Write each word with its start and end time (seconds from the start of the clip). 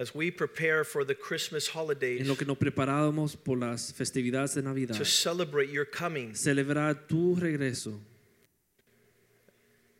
as 0.00 0.14
we 0.14 0.30
prepare 0.30 0.82
for 0.82 1.04
the 1.04 1.14
Christmas 1.14 1.68
holidays 1.68 2.22
en 2.22 2.26
lo 2.28 2.34
que 2.34 2.46
nos 2.46 2.56
preparábamos 2.56 3.36
por 3.36 3.58
las 3.58 3.92
festividades 3.92 4.54
de 4.54 4.62
Navidad, 4.62 4.96
to 4.96 5.04
celebrate 5.04 5.68
your 5.68 5.84
coming, 5.84 6.32
celebrar 6.32 7.06
tu 7.06 7.36
regreso, 7.36 8.00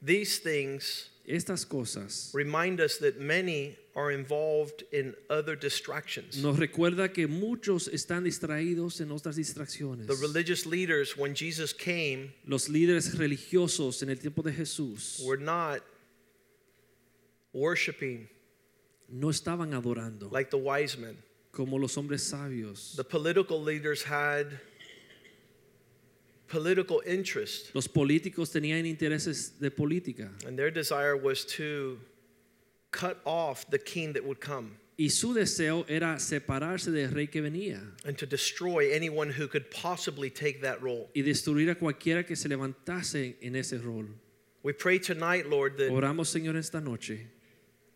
these 0.01 0.39
things 0.39 1.11
estas 1.29 1.69
cosas 1.69 2.31
remind 2.33 2.81
us 2.81 2.97
that 2.97 3.21
many 3.21 3.77
are 3.95 4.11
involved 4.11 4.85
in 4.91 5.15
other 5.29 5.55
distractions. 5.55 6.43
nos 6.43 6.59
recuerda 6.59 7.13
que 7.13 7.27
muchos 7.29 7.87
están 7.89 8.25
distraídos 8.25 9.03
en 9.03 9.13
otras 9.13 9.37
distracciones. 9.37 10.07
The 10.07 10.15
religious 10.15 10.65
leaders, 10.65 11.15
when 11.19 11.35
Jesus 11.35 11.75
came, 11.75 12.33
Los 12.47 12.69
líderes 12.69 13.19
religiosos 13.19 14.03
en 14.03 14.09
el 14.09 14.17
tiempo 14.17 14.41
de 14.43 14.53
Jesús 14.53 15.23
were 15.23 15.37
not 15.37 15.83
worshiping 17.53 18.29
no 19.11 19.29
estaban 19.29 19.75
adorando 19.75 20.31
like 20.31 20.51
the 20.51 20.57
wise 20.59 20.97
men. 20.97 21.17
como 21.53 21.77
los 21.79 21.97
hombres 21.97 22.23
sabios. 22.23 22.95
The 22.97 23.05
political 23.05 23.61
leaders 23.61 24.03
had 24.05 24.61
political 26.49 27.01
interest, 27.07 27.75
Los 27.75 27.87
políticos 27.89 28.51
tenían 28.51 28.87
intereses 28.87 29.51
de 29.61 29.71
política 29.71 30.31
and 30.47 30.59
their 30.59 30.71
desire 30.71 31.17
was 31.17 31.45
to 31.45 31.99
cut 32.91 33.21
off 33.25 33.69
the 33.71 33.79
king 33.79 34.13
that 34.13 34.25
would 34.25 34.41
come 34.41 34.77
y 34.99 35.09
su 35.09 35.33
deseo 35.33 35.87
era 35.89 36.17
separarse 36.19 36.91
del 36.93 37.11
rey 37.11 37.27
que 37.27 37.41
venía 37.41 37.81
and 38.05 38.19
to 38.19 38.27
destroy 38.27 38.93
anyone 38.93 39.31
who 39.31 39.47
could 39.49 39.71
possibly 39.71 40.29
take 40.29 40.61
that 40.61 40.83
role. 40.83 41.09
y 41.15 41.23
destruir 41.23 41.71
a 41.71 41.75
cualquiera 41.75 42.27
que 42.27 42.37
se 42.37 42.49
levantase 42.49 43.37
en 43.41 43.55
ese 43.57 43.79
rol. 43.83 44.07
We 44.63 44.73
pray 44.75 44.99
tonight, 44.99 45.47
Lord, 45.47 45.79
that 45.79 45.91
Oramos, 45.91 46.29
Señor, 46.29 46.57
esta 46.57 46.81
noche 46.81 47.29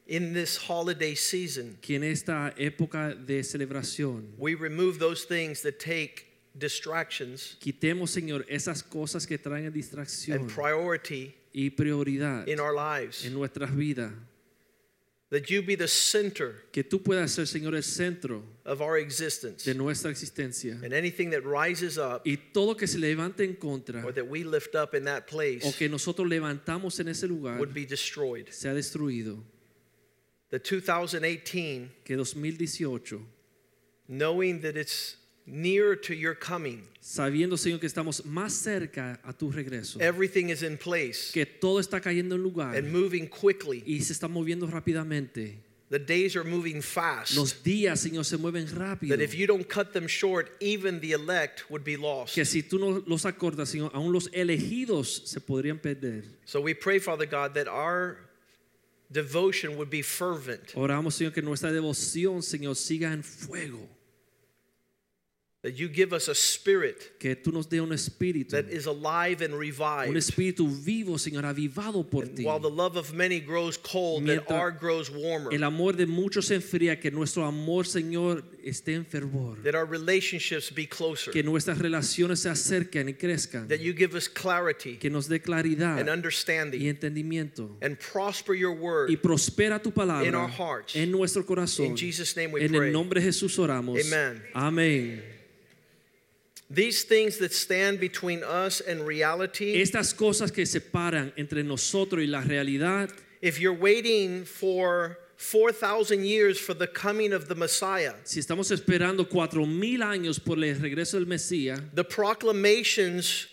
in 0.06 0.34
this 0.34 0.56
holiday 0.56 1.14
season, 1.14 1.78
que 1.80 1.96
en 1.96 2.04
esta 2.04 2.52
época 2.58 3.14
de 3.14 3.42
celebración 3.42 4.32
we 4.38 4.54
remove 4.54 4.98
those 4.98 5.24
things 5.24 5.62
that 5.62 5.78
take 5.78 6.26
distractions 6.56 7.56
quitemos, 7.60 8.10
Señor, 8.10 8.44
esas 8.48 8.82
cosas 8.82 9.26
que 9.26 9.38
traen 9.38 9.72
distracción 9.72 10.40
and 10.40 10.50
priority 10.50 11.34
y 11.52 11.70
prioridad 11.70 12.46
in 12.48 12.60
our 12.60 12.74
lives. 12.74 13.24
en 13.24 13.32
nuestras 13.34 13.74
vidas. 13.74 14.12
That 15.30 15.50
you 15.50 15.62
be 15.62 15.74
the 15.74 15.88
center 15.88 16.64
Que 16.70 16.84
tú 16.84 17.02
puedas 17.02 17.32
ser, 17.32 17.46
Señor, 17.46 17.74
el 17.74 17.82
centro 17.82 18.44
of 18.64 18.80
our 18.80 18.98
existence. 18.98 19.64
de 19.64 19.74
nuestra 19.74 20.10
existencia. 20.10 20.78
And 20.84 20.92
anything 20.92 21.30
that 21.30 21.44
rises 21.44 21.98
up 21.98 22.22
Y 22.24 22.36
todo 22.52 22.76
que 22.76 22.86
se 22.86 22.98
levante 22.98 23.42
en 23.42 23.54
contra 23.56 24.04
or 24.04 24.12
that 24.12 24.28
we 24.28 24.44
lift 24.44 24.76
up 24.76 24.94
in 24.94 25.04
that 25.06 25.24
o 25.24 25.26
place 25.26 25.76
que 25.76 25.88
nosotros 25.88 26.28
levantamos 26.28 27.00
en 27.00 27.08
ese 27.08 27.24
lugar 27.26 27.58
would 27.58 27.74
be 27.74 27.84
destroyed. 27.84 28.48
sea 28.52 28.74
destruido. 28.74 29.42
The 30.54 30.60
2018, 30.60 31.90
Que 32.04 32.14
2018, 32.14 33.26
knowing 34.06 34.60
that 34.60 34.76
it's 34.76 35.16
near 35.46 35.96
to 35.96 36.14
your 36.14 36.36
coming, 36.36 36.86
sabiendo, 37.00 37.58
Señor, 37.58 37.80
que 37.80 37.88
estamos 37.88 38.24
más 38.24 38.52
cerca 38.52 39.18
a 39.24 39.32
tu 39.32 39.50
regreso, 39.50 40.00
everything 40.00 40.50
is 40.50 40.62
in 40.62 40.78
place 40.78 41.32
que 41.32 41.44
todo 41.44 41.80
está 41.80 42.00
cayendo 42.00 42.36
en 42.36 42.42
lugar 42.44 42.76
and 42.76 42.92
moving 42.92 43.26
quickly. 43.26 43.82
y 43.84 43.98
se 43.98 44.12
está 44.12 44.28
moviendo 44.28 44.70
rápidamente. 44.70 45.56
The 45.90 45.98
days 45.98 46.36
are 46.36 46.44
moving 46.44 46.80
fast. 46.82 47.36
Los 47.36 47.64
días, 47.64 47.98
Señor, 47.98 48.24
se 48.24 48.36
mueven 48.36 48.68
rápido. 48.68 49.08
That 49.08 49.20
if 49.20 49.34
you 49.34 49.48
don't 49.48 49.68
cut 49.68 49.92
them 49.92 50.06
short, 50.06 50.52
even 50.60 51.00
the 51.00 51.12
elect 51.14 51.68
would 51.68 51.82
be 51.82 51.96
lost. 51.96 52.36
Que 52.36 52.44
si 52.44 52.62
tú 52.62 52.78
no 52.78 53.02
los 53.08 53.24
acordas, 53.24 53.70
Señor, 53.70 53.90
aún 53.92 54.12
los 54.12 54.28
elegidos 54.32 55.22
se 55.24 55.40
podrían 55.40 55.80
perder. 55.80 56.22
So 56.44 56.60
we 56.60 56.74
pray, 56.74 57.00
Father 57.00 57.26
God, 57.26 57.54
that 57.54 57.66
our 57.66 58.18
devotion 59.10 59.76
would 59.76 59.90
be 59.90 60.02
fervent, 60.02 60.74
Oramos, 60.74 61.14
Señor, 61.14 61.32
que 61.32 61.42
nuestra 61.42 61.72
devoción, 61.72 62.42
Señor, 62.42 62.76
siga 62.76 63.12
en 63.12 63.22
fuego. 63.22 63.88
That 65.64 65.72
you 65.76 65.88
give 65.88 66.12
us 66.12 66.28
a 66.28 66.34
spirit 66.34 67.18
Que 67.18 67.34
tú 67.34 67.50
nos 67.50 67.66
dé 67.68 67.80
un 67.80 67.90
espíritu, 67.92 68.50
that 68.50 68.70
is 68.70 68.86
alive 68.86 69.42
and 69.42 69.54
un 69.54 69.58
revived. 69.58 70.14
espíritu 70.16 70.68
vivo, 70.68 71.16
Señor, 71.18 71.44
avivado 71.46 72.08
por 72.08 72.24
And 72.24 72.36
ti. 72.36 72.44
while 72.44 72.60
the 72.60 72.68
love 72.70 72.96
of 72.96 73.12
many 73.14 73.40
grows 73.40 73.76
cold, 73.78 74.22
that 74.26 74.44
Mientras 74.44 74.50
our 74.60 74.70
grows 74.70 75.10
warmer. 75.10 75.52
El 75.54 75.64
amor 75.64 75.96
de 75.96 76.04
muchos 76.06 76.46
se 76.48 76.54
enfría, 76.56 77.00
que 77.00 77.10
nuestro 77.10 77.44
amor, 77.46 77.86
Señor, 77.86 78.44
esté 78.62 78.92
en 78.94 79.06
fervor. 79.06 79.56
That 79.64 79.74
our 79.74 79.86
relationships 79.86 80.70
be 80.70 80.86
closer. 80.86 81.32
Que 81.32 81.42
nuestras 81.42 81.78
relaciones 81.78 82.40
se 82.40 82.50
acerquen 82.50 83.08
y 83.08 83.14
crezcan. 83.14 83.66
That 83.68 83.80
you 83.80 83.94
give 83.94 84.14
us 84.14 84.28
clarity 84.28 84.98
Que 84.98 85.08
nos 85.10 85.28
dé 85.28 85.40
claridad 85.40 85.98
and 85.98 86.08
y 86.08 86.12
understanding 86.12 86.82
entendimiento. 86.86 87.76
and 87.80 87.98
prosper 87.98 88.54
your 88.54 88.74
Y 88.76 88.80
word. 88.80 89.22
prospera 89.22 89.82
tu 89.82 89.90
In 90.22 90.34
our 90.34 90.48
hearts. 90.50 90.94
en 90.94 91.10
nuestro 91.10 91.44
corazón. 91.46 91.86
In 91.86 91.96
Jesus' 91.96 92.36
name 92.36 92.52
we 92.52 92.62
En 92.62 92.72
pray. 92.72 92.88
el 92.88 92.92
nombre 92.92 93.20
de 93.20 93.26
Jesús 93.28 93.58
oramos. 93.58 93.98
Amen. 94.04 94.42
Amén. 94.52 95.33
These 96.70 97.04
things 97.04 97.38
that 97.38 97.52
stand 97.52 98.00
between 98.00 98.42
us 98.42 98.80
and 98.80 99.06
reality, 99.06 99.80
Estas 99.80 100.14
cosas 100.16 100.50
que 100.50 100.64
separan 100.64 101.32
entre 101.36 101.62
nosotros 101.62 102.24
y 102.24 102.26
la 102.26 102.40
realidad, 102.40 103.12
if 103.42 103.60
you're 103.60 103.74
waiting 103.74 104.44
for 104.44 105.18
4,000 105.36 106.24
years 106.24 106.58
for 106.58 106.72
the 106.72 106.86
coming 106.86 107.32
of 107.32 107.48
the 107.48 107.54
Messiah, 107.54 108.14
si 108.24 108.40
estamos 108.40 108.70
esperando 108.70 109.28
cuatro 109.28 109.66
mil 109.66 110.00
años 110.00 110.42
por 110.42 110.56
el 110.56 110.74
regreso 110.76 111.12
del 111.12 111.26
Mesías, 111.26 111.82
the 111.92 112.04
proclamations 112.04 113.48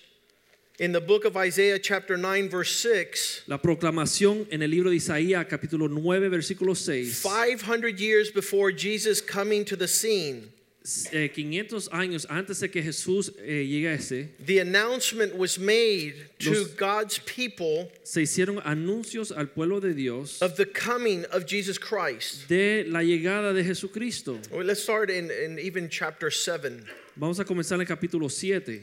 in 0.79 0.93
the 0.93 1.01
book 1.01 1.25
of 1.25 1.35
Isaiah, 1.35 1.77
chapter 1.77 2.15
9, 2.15 2.49
verse 2.49 2.73
6, 2.77 3.43
la 3.47 3.57
proclamación 3.57 4.47
en 4.51 4.61
el 4.61 4.69
libro 4.69 4.89
de 4.89 4.95
Isaías 4.95 5.45
capítulo 5.49 5.89
9 5.89 6.29
versículo 6.29 6.77
6, 6.77 7.21
500 7.21 7.99
years 7.99 8.31
before 8.31 8.71
Jesus 8.71 9.19
coming 9.19 9.65
to 9.65 9.75
the 9.75 9.87
scene, 9.87 10.51
500 10.83 11.89
años 11.91 12.25
antes 12.27 12.59
de 12.59 12.69
que 12.69 12.81
Jesús 12.81 13.31
eh, 13.39 13.63
llegase, 13.67 14.29
the 14.45 14.59
announcement 14.59 15.35
was 15.35 15.59
made 15.59 16.15
to 16.39 16.65
God's 16.75 17.19
people 17.19 17.91
se 18.03 18.21
hicieron 18.21 18.59
anuncios 18.63 19.31
al 19.31 19.45
pueblo 19.47 19.79
de 19.79 19.93
Dios 19.93 20.41
of 20.41 20.55
the 20.57 20.65
coming 20.65 21.23
of 21.31 21.45
Jesus 21.45 21.77
Christ. 21.77 22.47
de 22.47 22.83
la 22.85 23.01
llegada 23.01 23.53
de 23.53 23.63
Jesucristo. 23.63 24.39
Well, 24.51 24.65
let's 24.65 24.81
start 24.81 25.11
in, 25.11 25.29
in 25.29 25.59
even 25.59 25.87
chapter 25.87 26.31
7, 26.31 26.83
Vamos 27.15 27.39
a 27.39 27.43
comenzar 27.43 27.79
en 27.79 27.85
capítulo 27.85 28.31
7, 28.31 28.81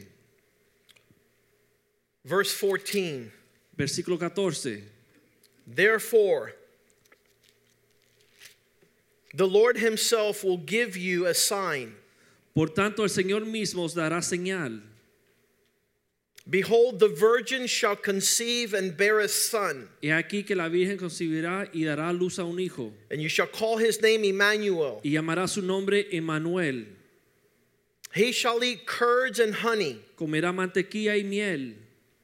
verse 2.23 2.53
14. 2.53 3.29
versículo 3.75 4.17
14. 4.17 4.83
Therefore, 5.67 6.53
the 9.33 9.47
Lord 9.47 9.77
Himself 9.77 10.43
will 10.43 10.57
give 10.57 10.97
you 10.97 11.25
a 11.27 11.33
sign. 11.33 11.93
Por 12.55 12.67
tanto, 12.67 13.03
el 13.03 13.09
Señor 13.09 13.45
mismo 13.45 13.83
os 13.83 13.93
dará 13.93 14.21
señal. 14.21 14.81
Behold, 16.49 16.99
the 16.99 17.09
virgin 17.09 17.67
shall 17.67 17.95
conceive 17.95 18.73
and 18.73 18.97
bear 18.97 19.19
a 19.19 19.27
son, 19.27 19.87
He 20.01 20.07
aquí 20.07 20.43
que 20.45 20.55
la 20.55 20.67
Virgen 20.67 20.97
concebirá 20.97 21.69
y 21.73 21.81
dará 21.81 22.11
luz 22.17 22.39
a 22.39 22.45
un 22.45 22.59
hijo, 22.59 22.91
and 23.11 23.21
you 23.21 23.29
shall 23.29 23.45
call 23.45 23.77
his 23.77 24.01
name 24.01 24.23
Emmanuel. 24.23 24.99
y 25.03 25.11
llamará 25.11 25.47
su 25.47 25.61
nombre 25.61 26.05
Emmanuel. 26.11 26.85
He 28.15 28.31
shall 28.31 28.63
eat 28.63 28.87
curds 28.87 29.37
and 29.37 29.53
honey, 29.53 29.99
Comerá 30.17 30.51
mantequilla 30.51 31.15
y 31.15 31.21
miel, 31.21 31.73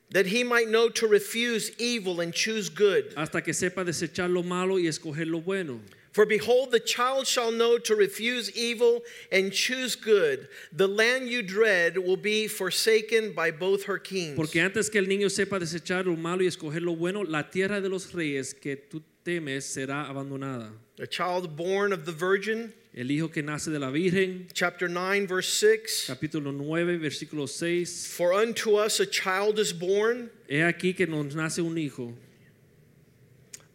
that 0.09 0.25
he 0.25 0.43
might 0.43 0.69
know 0.69 0.89
to 0.89 1.07
refuse 1.07 1.69
evil 1.77 2.19
and 2.19 2.33
choose 2.33 2.69
good. 2.69 3.13
hasta 3.15 3.41
que 3.43 3.53
sepa 3.53 3.85
desechar 3.85 4.31
lo 4.33 4.41
malo 4.41 4.77
y 4.79 4.87
escoger 4.87 5.27
lo 5.29 5.39
bueno. 5.39 5.79
For 6.15 6.25
behold, 6.25 6.71
the 6.71 6.79
child 6.79 7.27
shall 7.27 7.51
know 7.51 7.77
to 7.77 7.93
refuse 7.93 8.49
evil 8.55 9.01
and 9.33 9.51
choose 9.51 9.97
good. 9.97 10.47
The 10.71 10.87
land 10.87 11.27
you 11.27 11.43
dread 11.43 11.97
will 11.97 12.15
be 12.15 12.47
forsaken 12.47 13.33
by 13.33 13.51
both 13.51 13.83
her 13.83 13.99
kings. 13.99 14.37
Porque 14.37 14.61
antes 14.61 14.87
que 14.89 15.01
el 15.01 15.07
niño 15.07 15.29
sepa 15.29 15.59
desechar 15.59 16.05
lo 16.05 16.15
malo 16.15 16.41
y 16.41 16.47
escoger 16.47 16.81
lo 16.81 16.95
bueno, 16.95 17.21
la 17.23 17.43
tierra 17.43 17.81
de 17.81 17.89
los 17.89 18.13
reyes 18.13 18.53
que 18.53 18.77
tú 18.77 19.03
temes 19.25 19.65
será 19.65 20.09
abandonada. 20.09 20.71
A 21.01 21.05
child 21.05 21.57
born 21.57 21.91
of 21.91 22.05
the 22.05 22.13
virgin, 22.13 22.73
El 22.93 23.11
hijo 23.11 23.27
que 23.27 23.41
nace 23.43 23.69
de 23.69 23.77
la 23.77 23.91
Virgen, 23.91 24.47
chapter 24.53 24.87
9, 24.87 25.27
verse 25.27 25.49
6. 25.49 26.07
capítulo 26.07 26.53
9, 26.53 26.97
versículo 26.97 27.45
6. 27.45 28.07
For 28.15 28.31
unto 28.31 28.77
us 28.77 29.01
a 29.01 29.05
child 29.05 29.59
is 29.59 29.73
born, 29.73 30.29
He 30.47 30.59
aquí 30.61 30.95
que 30.95 31.07
nos 31.07 31.35
nace 31.35 31.59
un 31.59 31.75
hijo, 31.77 32.13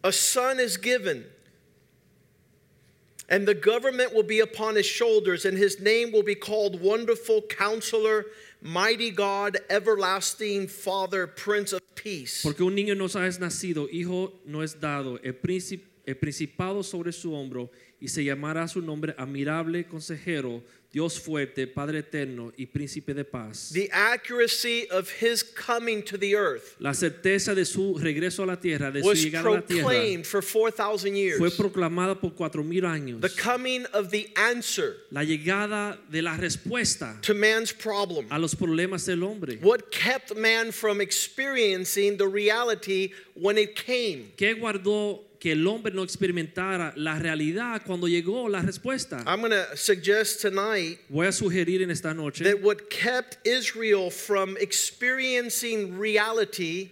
a 0.03 0.11
son 0.11 0.59
is 0.59 0.75
given, 0.75 1.23
And 3.31 3.47
the 3.47 3.55
government 3.55 4.13
will 4.13 4.23
be 4.23 4.41
upon 4.41 4.75
his 4.75 4.85
shoulders, 4.85 5.45
and 5.45 5.57
his 5.57 5.79
name 5.79 6.11
will 6.11 6.21
be 6.21 6.35
called 6.35 6.81
Wonderful 6.81 7.43
Counselor, 7.43 8.25
Mighty 8.61 9.09
God, 9.09 9.57
Everlasting 9.69 10.67
Father, 10.67 11.27
Prince 11.27 11.71
of 11.71 11.81
Peace. 11.95 12.43
Porque 12.43 12.59
un 12.59 12.75
niño 12.75 12.93
nos 12.93 13.15
es 13.15 13.39
nacido, 13.39 13.87
hijo 13.89 14.33
no 14.45 14.61
es 14.61 14.73
dado, 14.81 15.17
el, 15.23 15.33
príncipe, 15.33 15.85
el 16.05 16.15
principado 16.15 16.83
sobre 16.83 17.13
su 17.13 17.33
hombro, 17.33 17.69
y 18.01 18.09
se 18.09 18.21
llamará 18.21 18.67
su 18.67 18.81
nombre 18.81 19.15
admirable 19.17 19.85
consejero, 19.85 20.61
Dios 20.93 21.21
fuerte, 21.21 21.67
Padre 21.67 21.99
eterno 21.99 22.51
y 22.57 22.65
príncipe 22.65 23.13
de 23.13 23.23
paz. 23.23 23.71
The 23.73 23.89
accuracy 23.93 24.87
of 24.91 25.09
his 25.21 25.41
coming 25.41 26.03
to 26.03 26.17
the 26.17 26.35
earth 26.35 26.75
La 26.79 26.93
certeza 26.93 27.55
de 27.55 27.63
su 27.63 27.97
regreso 27.97 28.43
a 28.43 28.45
la 28.45 28.59
tierra, 28.59 28.91
de 28.91 29.01
su 29.01 29.07
was 29.07 29.23
llegada 29.23 29.47
a 29.47 29.53
la 29.53 29.61
tierra, 29.61 29.87
proclaimed 29.87 30.25
for 30.25 30.41
4,000 30.41 31.15
years. 31.15 31.37
fue 31.37 31.49
proclamada 31.49 32.19
por 32.19 32.31
cuatro 32.33 32.61
mil 32.61 32.83
años. 32.83 33.21
The 33.21 33.29
coming 33.29 33.85
of 33.93 34.09
the 34.11 34.29
answer 34.35 34.97
La 35.11 35.23
llegada 35.23 35.97
de 36.09 36.21
la 36.21 36.35
respuesta 36.35 37.17
to 37.21 37.33
man's 37.33 37.71
problem. 37.71 38.27
a 38.29 38.37
los 38.37 38.53
problemas 38.53 39.05
del 39.05 39.23
hombre. 39.23 39.59
What 39.61 39.91
kept 39.91 40.35
man 40.35 40.73
from 40.73 40.99
experiencing 40.99 42.17
the 42.17 42.27
reality 42.27 43.13
when 43.33 43.57
it 43.57 43.75
came? 43.77 44.33
¿Qué 44.35 44.55
guardó 44.59 45.23
que 45.41 45.53
el 45.53 45.67
hombre 45.67 45.91
no 45.91 46.03
experimentara 46.03 46.93
la 46.95 47.17
realidad 47.17 47.81
cuando 47.83 48.07
llegó 48.07 48.47
la 48.47 48.61
respuesta? 48.61 49.23
I'm 49.25 49.41
going 49.41 49.51
to 49.51 49.75
suggest 49.75 50.39
tonight 50.39 50.99
Voy 51.09 51.25
a 51.25 51.31
sugerir 51.31 51.81
en 51.81 51.89
esta 51.89 52.13
noche 52.13 52.43
that 52.43 52.61
what 52.61 52.91
kept 52.91 53.39
Israel 53.43 54.11
from 54.11 54.55
experiencing 54.59 55.97
reality, 55.97 56.91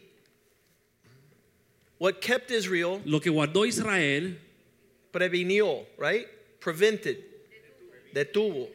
what 2.00 2.22
kept 2.22 2.50
Israel, 2.50 3.02
lo 3.06 3.20
que 3.20 3.32
guardó 3.32 3.68
Israel 3.68 4.36
prevenió, 5.14 5.86
right? 6.00 6.28
Prevented, 6.60 7.18
detuvo. 8.16 8.68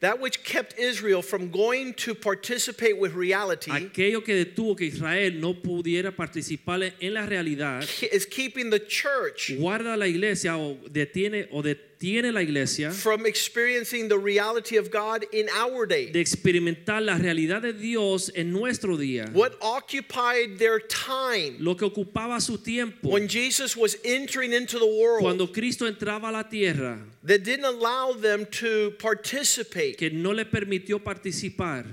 That 0.00 0.20
which 0.20 0.44
kept 0.44 0.78
Israel 0.78 1.22
from 1.22 1.50
going 1.50 1.92
to 1.94 2.14
participate 2.14 3.00
with 3.00 3.14
reality 3.14 3.70
aquello 3.70 4.24
que 4.24 4.44
detuvo 4.44 4.76
que 4.76 4.86
Israel 4.86 5.32
no 5.32 5.54
pudiera 5.54 6.14
participar 6.14 6.92
en 7.00 7.14
la 7.14 7.26
realidad 7.26 7.82
is 8.12 8.24
keeping 8.24 8.70
the 8.70 8.78
church 8.78 9.50
guarda 9.58 9.96
la 9.96 10.06
iglesia 10.06 10.56
o 10.56 10.76
detiene 10.88 11.48
o 11.50 11.62
detiene 11.62 11.87
la 12.00 12.40
iglesia 12.40 12.90
from 12.90 13.26
experiencing 13.26 14.08
the 14.08 14.16
reality 14.18 14.76
of 14.76 14.90
God 14.90 15.24
in 15.32 15.48
our 15.50 15.86
day. 15.86 16.10
de 16.12 16.20
experimentar 16.20 17.04
la 17.04 17.16
realidad 17.18 17.62
de 17.62 17.72
Dios 17.72 18.30
en 18.34 18.52
nuestro 18.52 18.96
día 18.96 19.28
What 19.32 19.54
occupied 19.60 20.58
their 20.58 20.78
time 20.80 21.56
lo 21.58 21.74
que 21.74 21.86
ocupaba 21.88 22.40
su 22.40 22.56
tiempo 22.58 23.08
when 23.10 23.26
Jesus 23.28 23.76
was 23.76 23.96
entering 24.04 24.52
into 24.52 24.78
the 24.78 24.86
world 24.86 25.22
cuando 25.22 25.46
Cristo 25.48 25.86
entraba 25.90 26.28
a 26.28 26.32
la 26.32 26.42
tierra 26.44 26.98
that 27.24 27.42
didn't 27.44 27.64
allow 27.64 28.12
them 28.12 28.46
to 28.46 28.92
participate. 29.00 29.96
que 29.98 30.10
no 30.10 30.30
le 30.32 30.44
permitió 30.44 31.02
participar 31.02 31.84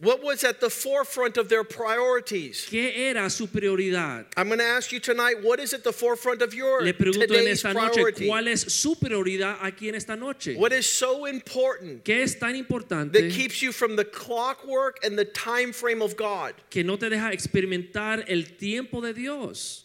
What 0.00 0.24
was 0.24 0.42
at 0.42 0.60
the 0.60 0.70
forefront 0.70 1.36
of 1.36 1.48
their 1.48 1.62
priorities? 1.62 2.66
¿qué 2.68 3.10
era 3.10 3.30
su 3.30 3.46
prioridad? 3.46 4.26
I'm 4.36 4.48
going 4.48 4.58
to 4.58 4.64
ask 4.64 4.90
you 4.90 4.98
tonight, 4.98 5.36
what 5.42 5.60
is 5.60 5.72
at 5.72 5.84
the 5.84 5.92
forefront 5.92 6.42
of 6.42 6.52
your 6.52 6.82
Le 6.82 6.92
pregunto 6.92 7.22
en 7.22 7.28
today's 7.28 7.64
esta 7.64 7.72
noche 7.72 7.94
priority? 7.94 8.26
cuál 8.26 8.48
es 8.48 8.72
su 8.72 8.96
prioridad 8.96 9.58
aquí 9.60 9.88
en 9.88 9.94
esta 9.94 10.16
noche 10.16 10.56
What 10.56 10.72
is 10.72 10.88
so 10.88 11.26
important 11.26 12.04
¿qué 12.04 12.22
es 12.22 12.34
tan 12.34 12.56
importante 12.56 13.12
that 13.12 13.30
keeps 13.30 13.62
you 13.62 13.70
from 13.72 13.94
the 13.96 14.04
clockwork 14.04 14.98
and 15.04 15.16
the 15.16 15.24
time 15.24 15.72
frame 15.72 16.02
of 16.02 16.16
God? 16.16 16.54
que 16.70 16.82
no 16.82 16.96
te 16.96 17.08
deja 17.08 17.30
experimentar 17.32 18.24
el 18.28 18.42
tiempo 18.58 19.00
de 19.00 19.12
Dios. 19.14 19.84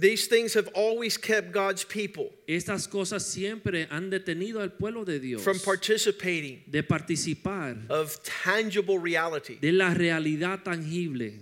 These 0.00 0.26
things 0.26 0.54
have 0.54 0.68
always 0.74 1.16
kept 1.16 1.52
God's 1.52 1.84
people 1.84 2.30
Estas 2.48 2.88
cosas 2.88 3.24
siempre 3.24 3.86
han 3.90 4.10
detenido 4.10 4.60
al 4.60 4.70
pueblo 4.70 5.04
de 5.04 5.18
Dios 5.18 5.42
from 5.42 5.58
participating 5.60 6.62
de 6.68 6.82
participar 6.82 7.76
of 7.88 8.20
tangible 8.24 8.98
reality. 8.98 9.58
de 9.60 9.70
la 9.72 9.94
realidad 9.94 10.64
tangible. 10.64 11.32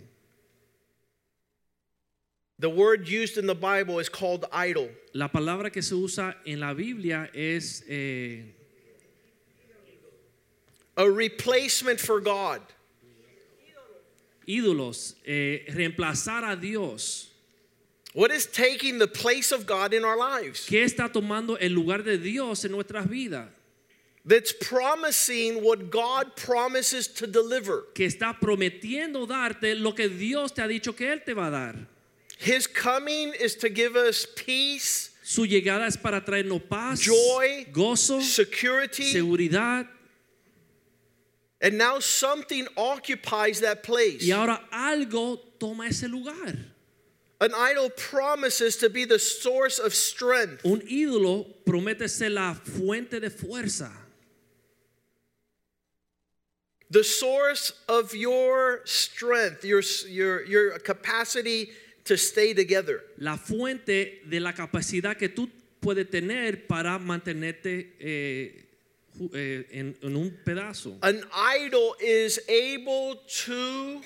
The 2.58 2.68
word 2.70 3.08
used 3.08 3.38
in 3.38 3.46
the 3.46 3.56
Bible 3.56 3.98
is 3.98 4.08
called 4.08 4.44
idol. 4.52 4.88
La 5.14 5.28
palabra 5.28 5.72
que 5.72 5.82
se 5.82 5.96
usa 5.96 6.36
en 6.46 6.60
la 6.60 6.74
Biblia 6.74 7.28
es 7.34 7.82
eh, 7.88 8.42
a 10.96 11.10
replacement 11.10 11.98
for 11.98 12.20
God. 12.20 12.60
ídolos, 14.46 15.14
eh, 15.24 15.64
reemplazar 15.70 16.44
a 16.44 16.54
Dios. 16.54 17.31
What 18.14 18.30
is 18.30 18.44
taking 18.46 18.98
the 18.98 19.06
place 19.06 19.52
of 19.52 19.64
God 19.66 19.94
in 19.94 20.04
our 20.04 20.16
lives? 20.18 20.66
¿Qué 20.68 20.84
está 20.84 21.10
tomando 21.10 21.56
el 21.60 21.70
lugar 21.70 22.02
de 22.04 22.18
Dios 22.18 22.64
en 22.64 22.72
nuestras 22.72 23.06
vidas? 23.06 23.48
That's 24.24 24.52
promising 24.52 25.64
what 25.64 25.90
God 25.90 26.36
promises 26.36 27.08
to 27.08 27.26
deliver. 27.26 27.86
Que 27.94 28.06
está 28.06 28.38
prometiendo 28.38 29.26
darte 29.26 29.74
lo 29.80 29.92
que 29.92 30.08
Dios 30.08 30.52
te 30.52 30.62
ha 30.62 30.68
dicho 30.68 30.94
que 30.94 31.06
Él 31.10 31.24
te 31.24 31.32
va 31.32 31.46
a 31.46 31.50
dar. 31.50 31.74
His 32.38 32.66
coming 32.66 33.32
is 33.40 33.54
to 33.56 33.68
give 33.68 33.96
us 33.96 34.26
peace, 34.36 35.10
Su 35.24 35.46
llegada 35.46 35.86
es 35.86 35.96
para 35.96 36.20
traernos 36.20 36.68
paz, 36.68 37.00
Joy, 37.00 37.66
gozo, 37.72 38.20
security, 38.20 39.04
seguridad. 39.12 39.88
and 41.60 41.78
now 41.78 41.98
something 42.00 42.66
occupies 42.76 43.60
that 43.60 43.82
place. 43.82 44.22
Y 44.26 44.32
ahora 44.32 44.60
algo 44.72 45.38
toma 45.58 45.86
ese 45.86 46.08
lugar. 46.08 46.58
An 47.42 47.52
idol 47.56 47.90
promises 47.90 48.76
to 48.76 48.88
be 48.88 49.04
the 49.04 49.18
source 49.18 49.80
of 49.80 49.92
strength. 49.92 50.64
Un 50.64 50.80
ídolo 50.82 51.44
promete 51.66 52.08
ser 52.08 52.30
la 52.30 52.54
fuente 52.54 53.18
de 53.18 53.30
fuerza, 53.30 53.90
the 56.88 57.02
source 57.02 57.72
of 57.88 58.14
your 58.14 58.82
strength, 58.84 59.64
your, 59.64 59.82
your, 60.08 60.44
your 60.44 60.78
capacity 60.78 61.70
to 62.04 62.16
stay 62.16 62.54
together. 62.54 63.02
la 63.18 63.36
fuente 63.36 64.20
de 64.24 64.38
la 64.38 64.52
capacidad 64.52 65.18
que 65.18 65.28
tú 65.28 65.50
puedes 65.80 66.08
tener 66.08 66.68
para 66.68 66.96
mantenerte 67.00 67.96
eh, 67.98 68.66
eh, 69.34 69.66
en, 69.72 69.96
en 70.00 70.16
un 70.16 70.30
pedazo. 70.44 70.96
An 71.02 71.24
idol 71.34 71.96
is 71.98 72.38
able 72.48 73.16
to 73.46 74.00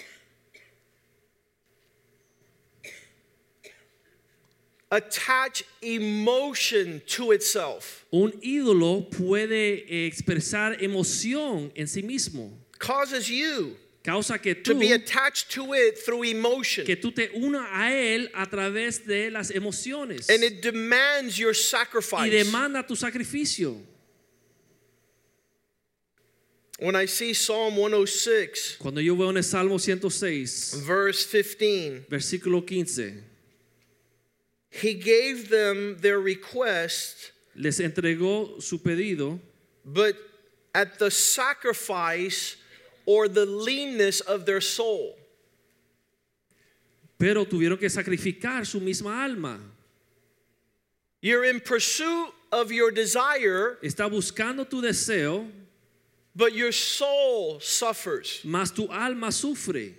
attach 4.90 5.64
emotion 5.82 7.00
to 7.06 7.32
itself, 7.32 8.04
Un 8.12 8.32
ídolo 8.42 9.10
puede 9.10 9.84
eh, 9.88 10.06
expresar 10.06 10.80
emoción 10.82 11.72
en 11.74 11.86
sí 11.86 12.02
mismo, 12.02 12.52
causes 12.78 13.28
you 13.28 13.76
causa 14.04 14.38
que 14.40 14.54
to 14.54 14.76
be 14.78 14.92
attached 14.92 15.50
to 15.50 15.74
it 15.74 15.98
through 15.98 16.22
emotion. 16.22 16.86
que 16.86 16.94
tú 16.94 17.12
te 17.12 17.28
unas 17.34 17.66
a 17.72 17.90
él 17.92 18.28
a 18.34 18.46
través 18.46 19.04
de 19.04 19.30
las 19.30 19.50
emociones 19.50 20.28
And 20.30 20.44
it 20.44 20.62
demands 20.62 21.36
your 21.36 21.52
sacrifice. 21.54 22.28
y 22.28 22.30
demanda 22.30 22.86
tu 22.86 22.94
sacrificio. 22.94 23.76
When 26.78 26.94
I 26.94 27.06
see 27.06 27.32
Psalm 27.32 27.74
106, 27.74 28.76
Cuando 28.78 29.00
yo 29.00 29.16
veo 29.16 29.30
en 29.30 29.38
el 29.38 29.42
Salmo 29.42 29.78
106, 29.78 30.82
verse 30.86 31.24
15, 31.24 32.04
versículo 32.10 32.64
15, 32.66 33.14
he 34.70 34.94
gave 34.94 35.48
them 35.48 35.96
their 36.00 36.20
request, 36.20 37.32
les 37.54 37.80
entregó 37.80 38.60
su 38.62 38.78
pedido, 38.78 39.38
but 39.84 40.16
at 40.74 40.98
the 40.98 41.10
sacrifice 41.10 42.56
or 43.06 43.28
the 43.28 43.46
leanness 43.46 44.20
of 44.20 44.44
their 44.46 44.60
soul. 44.60 45.14
pero 47.18 47.44
tuvieron 47.46 47.78
que 47.78 47.88
sacrificar 47.88 48.66
su 48.66 48.78
misma 48.80 49.24
alma. 49.24 49.58
You're 51.22 51.44
in 51.46 51.60
pursuit 51.60 52.30
of 52.52 52.70
your 52.70 52.90
desire, 52.90 53.78
Está 53.82 54.10
buscando 54.10 54.68
tu 54.68 54.82
deseo, 54.82 55.48
but 56.34 56.52
your 56.52 56.72
soul 56.72 57.58
suffers. 57.60 58.40
mas 58.44 58.70
tu 58.70 58.86
alma 58.88 59.28
sufre. 59.28 59.94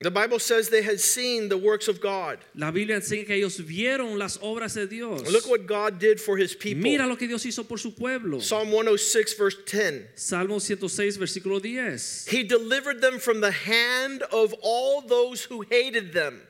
The 0.00 0.10
Bible 0.10 0.38
says 0.38 0.68
they 0.68 0.82
had 0.82 1.00
seen 1.00 1.48
the 1.48 1.56
works 1.56 1.88
of 1.88 2.02
God. 2.02 2.38
La 2.54 2.70
Biblia 2.70 2.96
enseña 2.98 3.26
que 3.26 3.34
ellos 3.34 3.58
vieron 3.58 4.18
las 4.18 4.36
obras 4.38 4.74
de 4.74 4.86
Dios. 4.86 5.22
Look 5.32 5.48
what 5.48 5.66
God 5.66 5.98
did 5.98 6.20
for 6.20 6.36
his 6.36 6.54
people. 6.54 6.82
Mira 6.82 7.06
lo 7.06 7.16
que 7.16 7.26
Dios 7.26 7.42
hizo 7.44 7.66
por 7.66 7.78
su 7.78 7.92
pueblo. 7.92 8.40
Psalm 8.40 8.70
106, 8.70 9.34
verse 9.34 9.56
10. 9.66 10.08
Salmo 10.14 10.58
106, 10.58 11.16
versículo 11.16 11.62
10. 11.62 12.26
He 12.30 12.42
delivered 12.42 13.00
them 13.00 13.18
from 13.18 13.40
the 13.40 13.50
hand 13.50 14.22
of 14.24 14.54
all 14.60 15.00
those 15.00 15.44
who 15.44 15.62
hated 15.62 16.12
them. 16.12 16.42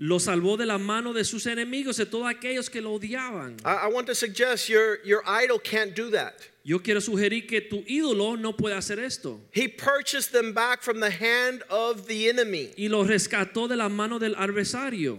Lo 0.00 0.18
salvó 0.18 0.56
de 0.58 0.66
la 0.66 0.78
mano 0.78 1.12
de 1.12 1.24
sus 1.24 1.46
enemigos, 1.46 1.96
de 1.98 2.06
todos 2.06 2.32
aquellos 2.32 2.68
que 2.68 2.80
lo 2.80 2.98
odiaban. 2.98 3.60
I, 3.64 3.86
I 3.86 3.86
want 3.88 4.08
to 4.08 4.14
suggest 4.14 4.68
your, 4.68 4.98
your 5.04 5.22
idol 5.24 5.60
can't 5.60 5.94
do 5.94 6.10
that. 6.10 6.34
Yo 6.68 6.80
quiero 6.80 7.00
sugerir 7.00 7.46
que 7.46 7.62
tu 7.62 7.82
ídolo 7.88 8.38
no 8.38 8.52
puede 8.52 8.74
hacer 8.74 8.98
esto. 8.98 9.40
He 9.52 9.68
purchased 9.68 10.32
them 10.32 10.52
back 10.52 10.82
from 10.82 11.00
the 11.00 11.10
hand 11.10 11.62
of 11.70 12.06
the 12.06 12.28
enemy. 12.28 12.74
Y 12.76 12.88
lo 12.88 13.06
rescató 13.06 13.66
de 13.66 13.74
la 13.74 13.88
mano 13.88 14.18
del 14.18 14.34
adversario. 14.34 15.18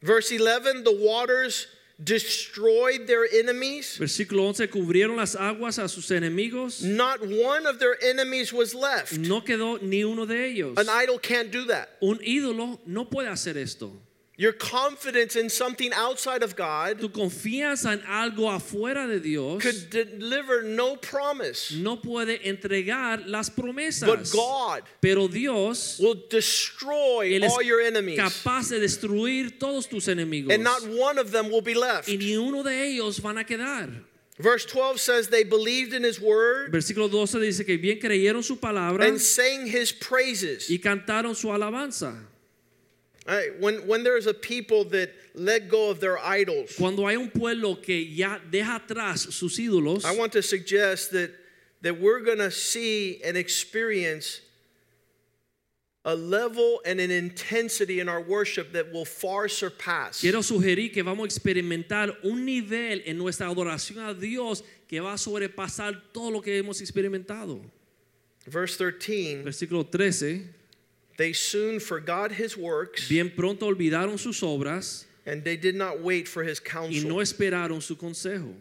Verse 0.00 0.32
11 0.32 0.84
the 0.84 0.92
waters 0.98 1.66
destroyed 2.02 3.06
their 3.06 3.26
enemies. 3.30 3.98
Versículo 3.98 4.46
11, 4.46 4.68
cubrieron 4.68 5.16
las 5.16 5.34
aguas 5.34 5.78
a 5.78 5.90
sus 5.90 6.10
enemigos. 6.10 6.82
Not 6.82 7.20
one 7.20 7.66
of 7.66 7.78
their 7.78 8.02
enemies 8.02 8.50
was 8.50 8.74
left. 8.74 9.18
No 9.18 9.42
quedó 9.42 9.82
ni 9.82 10.04
uno 10.04 10.24
de 10.24 10.42
ellos. 10.46 10.78
An 10.78 10.88
idol 10.88 11.18
can't 11.18 11.50
do 11.50 11.66
that. 11.66 11.98
Un 12.00 12.16
ídolo 12.20 12.78
no 12.86 13.04
puede 13.04 13.28
hacer 13.28 13.58
esto. 13.58 13.92
Your 14.40 14.52
confidence 14.52 15.34
in 15.34 15.50
something 15.50 15.92
outside 15.92 16.44
of 16.44 16.54
God 16.54 17.00
Tu 17.00 17.08
confianza 17.08 17.92
en 17.92 18.00
algo 18.02 18.48
afuera 18.48 19.08
de 19.08 19.18
Dios 19.18 19.60
could 19.60 19.90
deliver 19.90 20.62
no 20.62 20.94
promise. 20.94 21.72
no 21.74 21.96
puede 21.96 22.38
entregar 22.46 23.26
las 23.26 23.50
promesas. 23.50 24.06
But 24.06 24.30
God 24.32 24.82
Pero 25.00 25.26
Dios 25.26 25.98
will 25.98 26.22
destroy 26.30 27.32
Él 27.34 27.42
es 27.42 27.52
all 27.52 27.62
your 27.62 27.80
enemies, 27.80 28.16
capaz 28.16 28.68
de 28.70 28.78
destruir 28.78 29.58
todos 29.58 29.86
tus 29.86 30.06
enemigos. 30.06 30.54
and 30.54 30.62
not 30.62 30.86
one 30.86 31.18
of 31.18 31.32
them 31.32 31.50
will 31.50 31.60
be 31.60 31.74
left. 31.74 32.08
y 32.08 32.14
ni 32.16 32.36
uno 32.36 32.62
de 32.62 32.70
ellos 32.70 33.18
van 33.18 33.38
a 33.38 33.44
quedar. 33.44 33.90
Verse 34.38 34.64
12 34.66 35.00
says 35.00 35.26
they 35.30 35.42
believed 35.42 35.92
in 35.92 36.04
his 36.04 36.20
word 36.20 36.70
Versículo 36.72 37.10
12 37.10 37.40
dice 37.40 37.66
que 37.66 37.76
bien 37.76 37.98
creyeron 37.98 38.44
su 38.44 38.54
palabra 38.54 39.04
and 39.04 39.20
sang 39.20 39.66
his 39.66 39.90
praises. 39.90 40.70
y 40.70 40.78
cantaron 40.78 41.34
su 41.34 41.48
alabanza. 41.48 42.14
Cuando 46.76 47.06
hay 47.06 47.16
un 47.16 47.30
pueblo 47.30 47.76
que 47.76 48.14
ya 48.14 48.40
deja 48.50 48.76
atrás 48.76 49.20
sus 49.34 49.58
ídolos, 49.58 50.04
I 50.04 50.16
want 50.16 50.32
to 50.32 50.42
suggest 50.42 51.12
that, 51.12 51.30
that 51.82 52.00
we're 52.00 52.20
going 52.20 52.38
to 52.38 52.50
see 52.50 53.20
and 53.22 53.36
experience 53.36 54.40
a 56.06 56.14
level 56.14 56.80
and 56.86 57.00
an 57.00 57.10
intensity 57.10 58.00
in 58.00 58.08
our 58.08 58.22
worship 58.22 58.72
that 58.72 58.90
will 58.90 59.04
far 59.04 59.46
surpass 59.46 60.20
quiero 60.20 60.40
sugerir 60.40 60.90
que 60.90 61.02
vamos 61.02 61.24
a 61.24 61.26
experimentar 61.26 62.16
un 62.24 62.46
nivel 62.46 63.02
en 63.04 63.18
nuestra 63.18 63.46
adoración 63.48 63.98
a 64.08 64.14
Dios 64.14 64.62
que 64.88 65.00
va 65.00 65.12
a 65.12 65.18
sobrepasar 65.18 66.00
todo 66.14 66.30
lo 66.30 66.40
que 66.40 66.56
hemos 66.56 66.80
experimentado. 66.80 67.60
Verse 68.46 68.78
13, 68.78 69.42
Versículo 69.44 69.84
13. 69.84 70.57
They 71.18 71.34
soon 71.34 71.78
forgot 71.80 72.32
his 72.32 72.56
works 72.56 73.06
Bien 73.08 73.28
pronto 73.28 73.66
olvidaron 73.66 74.18
sus 74.18 74.40
obras 74.40 75.04
and 75.26 75.44
they 75.44 75.56
did 75.56 75.74
not 75.74 76.00
wait 76.00 76.26
for 76.26 76.42
his 76.42 76.58
counsel. 76.58 76.94
y 77.02 77.06
no 77.06 77.16
esperaron 77.16 77.82
su 77.82 77.94
consejo. 77.96 78.54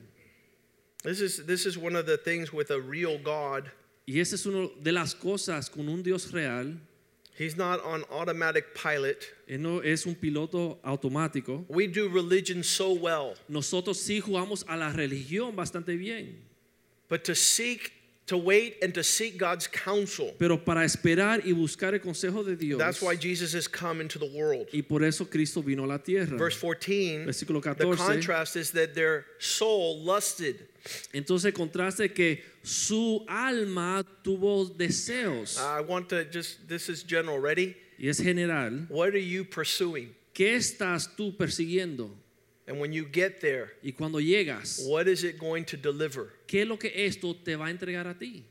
This 1.03 1.21
is, 1.21 1.45
this 1.45 1.65
is 1.65 1.77
one 1.77 1.95
of 1.95 2.05
the 2.05 2.17
things 2.17 2.51
with 2.51 2.71
a 2.71 2.81
real 2.81 3.17
God. 3.17 3.71
Y 4.05 4.19
esa 4.19 4.35
es 4.35 4.45
una 4.45 4.67
de 4.81 4.91
las 4.91 5.13
cosas 5.13 5.69
con 5.69 5.87
un 5.87 6.01
Dios 6.03 6.33
real. 6.33 6.73
He's 7.37 7.55
not 7.55 7.83
on 7.85 8.03
automatic 8.11 8.73
pilot. 8.73 9.23
Él 9.47 9.59
no 9.59 9.79
es 9.79 10.05
un 10.07 10.15
piloto 10.15 10.77
automático. 10.83 11.63
We 11.69 11.85
do 11.87 12.09
religion 12.09 12.63
so 12.63 12.91
well, 12.93 13.35
Nosotros 13.47 13.99
sí 14.01 14.19
jugamos 14.21 14.63
a 14.67 14.75
la 14.75 14.91
religión 14.91 15.55
bastante 15.55 15.97
bien. 15.97 16.35
but 17.07 17.23
to 17.23 17.35
seek, 17.35 17.93
to 18.27 18.37
wait 18.37 18.77
and 18.83 18.93
to 18.93 19.03
seek 19.03 19.37
God's 19.37 19.67
counsel, 19.67 20.33
Pero 20.37 20.57
para 20.57 20.83
esperar 20.83 21.45
y 21.45 21.53
buscar 21.53 21.93
el 21.93 21.99
consejo 21.99 22.45
de 22.45 22.55
Dios. 22.55 22.77
that's 22.77 23.01
why 23.01 23.15
Jesus 23.15 23.53
has 23.53 23.67
come 23.67 24.01
into 24.01 24.19
the 24.19 24.29
world. 24.35 24.67
Y 24.73 24.81
por 24.81 25.03
eso 25.03 25.25
Cristo 25.25 25.61
vino 25.61 25.85
a 25.85 25.87
la 25.87 25.97
tierra. 25.97 26.37
Verse 26.37 26.57
14, 26.57 27.25
Versículo 27.25 27.61
the 27.61 27.95
contrast 27.95 28.55
is 28.57 28.71
that 28.71 28.93
their 28.93 29.25
soul 29.39 29.99
lusted. 29.99 30.67
Entonces 31.13 31.53
contraste 31.53 32.13
que 32.13 32.41
su 32.63 33.25
alma 33.27 34.05
tuvo 34.23 34.69
deseos. 34.69 35.57
I 35.59 35.81
want 35.81 36.09
to 36.09 36.25
just, 36.25 36.67
this 36.67 36.89
is 36.89 37.03
general. 37.03 37.39
Ready? 37.39 37.75
Y 37.97 38.07
es 38.09 38.19
general. 38.19 38.85
What 38.89 39.13
are 39.13 39.17
you 39.19 39.45
pursuing? 39.45 40.13
¿Qué 40.33 40.55
estás 40.55 41.15
tú 41.15 41.35
persiguiendo? 41.35 42.09
And 42.67 42.79
when 42.81 42.91
you 42.91 43.05
get 43.05 43.39
there, 43.39 43.71
Y 43.81 43.91
cuando 43.91 44.19
llegas, 44.19 44.85
what 44.87 45.07
is 45.07 45.23
it 45.23 45.39
going 45.39 45.63
to 45.65 45.77
deliver? 45.77 46.33
¿qué 46.47 46.61
es 46.61 46.67
lo 46.67 46.77
que 46.77 46.91
esto 46.93 47.33
te 47.33 47.55
va 47.55 47.67
a 47.67 47.69
entregar 47.69 48.07
a 48.07 48.13
ti? 48.13 48.43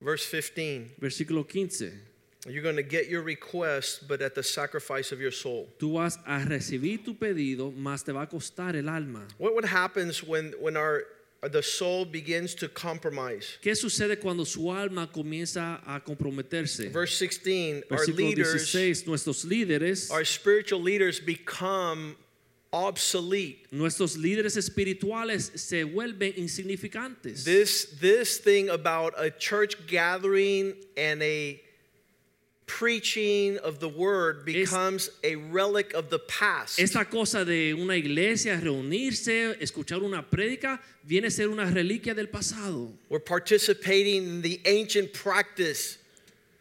Verse 0.00 0.24
15, 0.24 0.92
Versículo 0.98 1.46
15. 1.46 2.00
you're 2.48 2.62
going 2.62 2.76
to 2.76 2.82
get 2.82 3.08
your 3.08 3.20
request, 3.22 4.08
but 4.08 4.22
at 4.22 4.34
the 4.34 4.42
sacrifice 4.42 5.12
of 5.12 5.20
your 5.20 5.30
soul. 5.30 5.68
Tú 5.78 5.94
vas 5.94 6.16
a 6.26 6.38
recibir 6.38 7.04
tu 7.04 7.14
pedido, 7.14 7.70
más 7.76 8.02
te 8.02 8.12
va 8.12 8.22
a 8.22 8.26
costar 8.26 8.74
el 8.74 8.88
alma. 8.88 9.26
What, 9.36 9.54
what 9.54 9.64
happens 9.66 10.24
when, 10.24 10.54
when 10.58 10.78
our, 10.78 11.04
the 11.42 11.62
soul 11.62 12.06
begins 12.06 12.54
to 12.54 12.68
compromise? 12.68 13.58
¿Qué 13.62 13.76
sucede 13.76 14.18
cuando 14.18 14.44
su 14.44 14.70
alma 14.70 15.08
comienza 15.08 15.82
a 15.86 16.00
comprometerse? 16.00 16.90
Verse 16.90 17.18
16, 17.18 17.82
our 17.90 18.06
leaders, 18.06 18.70
16. 18.70 19.06
Nuestros 19.06 19.44
líderes, 19.44 20.10
our 20.10 20.24
spiritual 20.24 20.80
leaders 20.80 21.20
become 21.20 22.16
obsolete. 22.72 23.66
nuestros 23.72 24.16
líderes 24.16 24.56
espirituales 24.56 25.50
se 25.54 25.84
vuelven 25.84 26.32
insignificantes. 26.36 27.44
This, 27.44 27.96
this 28.00 28.38
thing 28.38 28.68
about 28.68 29.14
a 29.16 29.30
church 29.30 29.86
gathering 29.86 30.74
and 30.96 31.22
a 31.22 31.60
preaching 32.66 33.58
of 33.64 33.80
the 33.80 33.88
word 33.88 34.44
becomes 34.44 35.10
a 35.24 35.34
relic 35.34 35.92
of 35.92 36.08
the 36.08 36.20
past. 36.20 36.78
Esta 36.78 37.04
cosa 37.04 37.44
de 37.44 37.72
una 37.72 37.94
iglesia 37.94 38.60
reunirse, 38.62 39.60
escuchar 39.60 40.02
una 40.02 40.22
prédica, 40.22 40.78
viene 41.04 41.26
a 41.26 41.30
ser 41.30 41.48
una 41.48 41.64
reliquia 41.64 42.14
del 42.14 42.28
pasado. 42.28 42.92
We're 43.08 43.18
participating 43.18 44.22
in 44.24 44.42
the 44.42 44.60
ancient 44.66 45.12
practice 45.12 45.98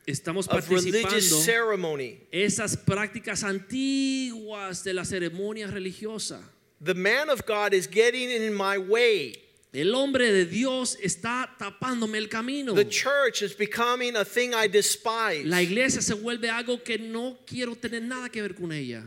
Estamos 0.10 0.48
of 0.48 0.70
religious 0.70 1.01
participando 1.04 1.44
ceremony. 1.44 2.18
esas 2.32 2.75
prácticas 2.75 3.44
antiguas 3.44 4.84
de 4.84 4.94
la 4.94 5.04
ceremonia 5.04 5.68
religiosa. 5.68 6.42
The 6.82 6.96
man 6.96 7.30
of 7.30 7.46
God 7.46 7.74
is 7.74 7.88
getting 7.88 8.30
in 8.30 8.54
my 8.54 8.78
way. 8.78 9.36
El 9.72 9.94
hombre 9.94 10.32
de 10.32 10.46
Dios 10.46 10.98
está 11.04 11.48
tapándome 11.60 12.18
el 12.18 12.28
camino. 12.28 12.74
The 12.74 12.86
church 12.86 13.44
is 13.44 13.54
becoming 13.54 14.16
a 14.16 14.25
thing 14.25 14.54
I 14.54 14.68
despise. 14.68 15.46
La 15.46 15.62
iglesia 15.62 16.01
se 16.01 16.16
vuelve 16.16 16.50
algo 16.50 16.84
que 16.84 16.98
no 16.98 17.38
quiero 17.46 17.75
tener 17.75 18.01
nada 18.01 18.30
que 18.30 18.42
ver 18.42 18.56
con 18.56 18.72
ella. 18.72 19.04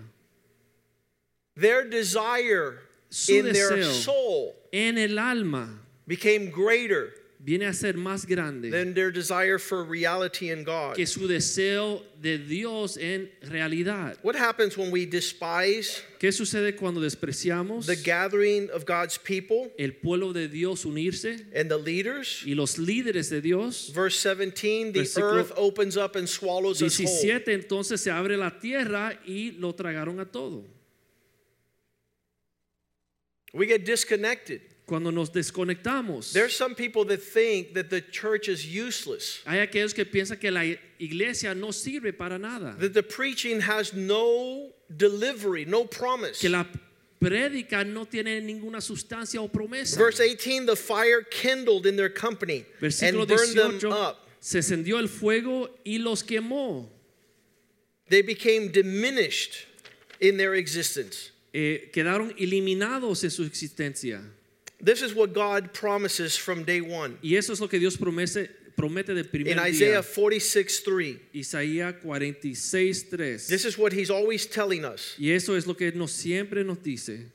Their 1.56 1.88
desire 1.88 2.78
Su 3.10 3.32
in 3.32 3.52
their 3.52 3.84
soul 3.84 4.54
En 4.72 4.96
el 4.96 5.18
alma 5.18 5.80
became 6.06 6.50
greater 6.50 7.12
viene 7.44 7.66
a 7.66 7.72
ser 7.72 7.94
más 7.94 8.24
grande 8.24 8.70
than 8.70 8.94
their 8.94 9.10
desire 9.10 9.58
for 9.58 9.84
reality 9.84 10.50
in 10.50 10.62
God. 10.62 10.94
que 10.94 11.06
su 11.06 11.26
deseo 11.26 12.02
de 12.20 12.38
Dios 12.38 12.96
en 12.96 13.28
realidad. 13.42 14.16
What 14.22 14.36
happens 14.36 14.76
when 14.76 14.92
we 14.92 15.06
despise 15.06 16.02
¿Qué 16.20 16.30
sucede 16.30 16.76
cuando 16.76 17.00
despreciamos 17.00 17.86
the 17.86 17.96
gathering 17.96 18.70
of 18.70 18.86
God's 18.86 19.18
people 19.18 19.72
el 19.76 19.90
pueblo 19.94 20.32
de 20.32 20.46
Dios 20.46 20.84
unirse 20.84 21.44
and 21.54 21.68
the 21.68 21.78
leaders? 21.78 22.44
y 22.46 22.54
los 22.54 22.78
líderes 22.78 23.28
de 23.28 23.40
Dios? 23.40 23.90
Verse 23.92 24.16
17 24.16 24.92
the 24.92 25.20
earth 25.20 25.52
opens 25.56 25.96
up 25.96 26.14
and 26.14 26.28
swallows 26.28 26.80
us 26.80 26.96
whole. 26.96 27.06
17 27.06 27.52
entonces 27.52 28.00
se 28.00 28.10
abre 28.10 28.36
la 28.36 28.50
tierra 28.50 29.18
y 29.26 29.56
lo 29.58 29.72
tragaron 29.72 30.20
a 30.20 30.24
todo. 30.26 30.64
We 33.52 33.66
get 33.66 33.84
disconnected. 33.84 34.71
Cuando 34.92 35.10
nos 35.10 35.30
desconectamos, 35.30 36.34
There's 36.34 36.54
some 36.54 36.74
people 36.74 37.06
that 37.06 37.22
think 37.22 37.72
that 37.72 37.88
the 37.88 38.02
church 38.02 38.46
is 38.46 38.66
useless, 38.66 39.40
hay 39.46 39.66
aquellos 39.66 39.94
que 39.94 40.04
piensan 40.04 40.38
que 40.38 40.50
la 40.50 40.64
iglesia 40.98 41.54
no 41.54 41.68
sirve 41.68 42.12
para 42.12 42.38
nada, 42.38 42.76
that 42.78 42.92
the 42.92 43.02
preaching 43.02 43.58
has 43.62 43.94
no 43.94 44.68
delivery, 44.94 45.64
no 45.64 45.86
promise. 45.86 46.38
que 46.38 46.50
la 46.50 46.66
prédica 47.18 47.86
no 47.86 48.04
tiene 48.04 48.42
ninguna 48.42 48.82
sustancia 48.82 49.40
o 49.40 49.48
promesa. 49.48 49.96
Verse 49.96 50.20
18 50.20 50.66
the 50.66 50.76
fire 50.76 51.22
kindled 51.22 51.86
in 51.86 51.96
their 51.96 52.10
company 52.10 52.66
Versículo 52.78 53.20
and 53.20 53.28
burned 53.28 53.80
them 53.80 53.92
up. 53.92 54.28
se 54.40 54.58
encendió 54.58 54.98
el 54.98 55.08
fuego 55.08 55.70
y 55.86 55.96
los 56.00 56.22
quemó. 56.22 56.86
They 58.10 58.20
became 58.20 58.68
diminished 58.70 59.64
in 60.20 60.36
their 60.36 60.54
existence. 60.54 61.30
Eh, 61.54 61.90
quedaron 61.94 62.34
eliminados 62.36 63.24
en 63.24 63.30
su 63.30 63.42
existencia. 63.44 64.22
This 64.82 65.00
is 65.00 65.14
what 65.14 65.32
God 65.32 65.72
promises 65.72 66.36
from 66.36 66.64
day 66.64 66.80
one. 66.80 67.16
Y 67.22 67.36
eso 67.36 67.52
es 67.52 67.60
lo 67.60 67.68
que 67.68 67.78
Dios 67.78 67.96
promete, 67.96 68.48
promete 68.76 69.14
del 69.14 69.24
primer 69.24 69.52
In 69.52 69.58
Isaiah 69.60 70.02
día. 70.02 70.04
46 70.04 70.80
3, 70.82 71.20
Isaías 71.34 71.94
46, 72.02 73.02
3. 73.04 73.46
this 73.46 73.64
is 73.64 73.78
what 73.78 73.92
he's 73.92 74.10
always 74.10 74.44
telling 74.46 74.84
us. 74.84 75.14
Y 75.18 75.30
eso 75.30 75.54
es 75.54 75.66
lo 75.68 75.74
que 75.74 75.92
nos 75.92 76.10
siempre 76.12 76.64
nos 76.64 76.78
dice. 76.78 77.30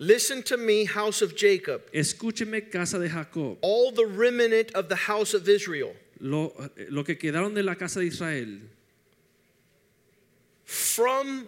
Listen 0.00 0.42
to 0.44 0.56
me, 0.56 0.84
house 0.86 1.20
of 1.22 1.36
Jacob, 1.36 1.82
Escúcheme 1.92 2.70
casa 2.70 2.98
de 2.98 3.08
Jacob, 3.08 3.58
all 3.60 3.90
the 3.90 4.06
remnant 4.06 4.72
of 4.74 4.88
the 4.88 4.96
house 4.96 5.34
of 5.34 5.46
Israel. 5.48 5.92
lo, 6.20 6.54
lo 6.88 7.04
que 7.04 7.16
quedaron 7.16 7.52
de 7.54 7.62
la 7.62 7.74
casa 7.74 8.00
de 8.00 8.06
Israel. 8.06 8.60
From 10.64 11.46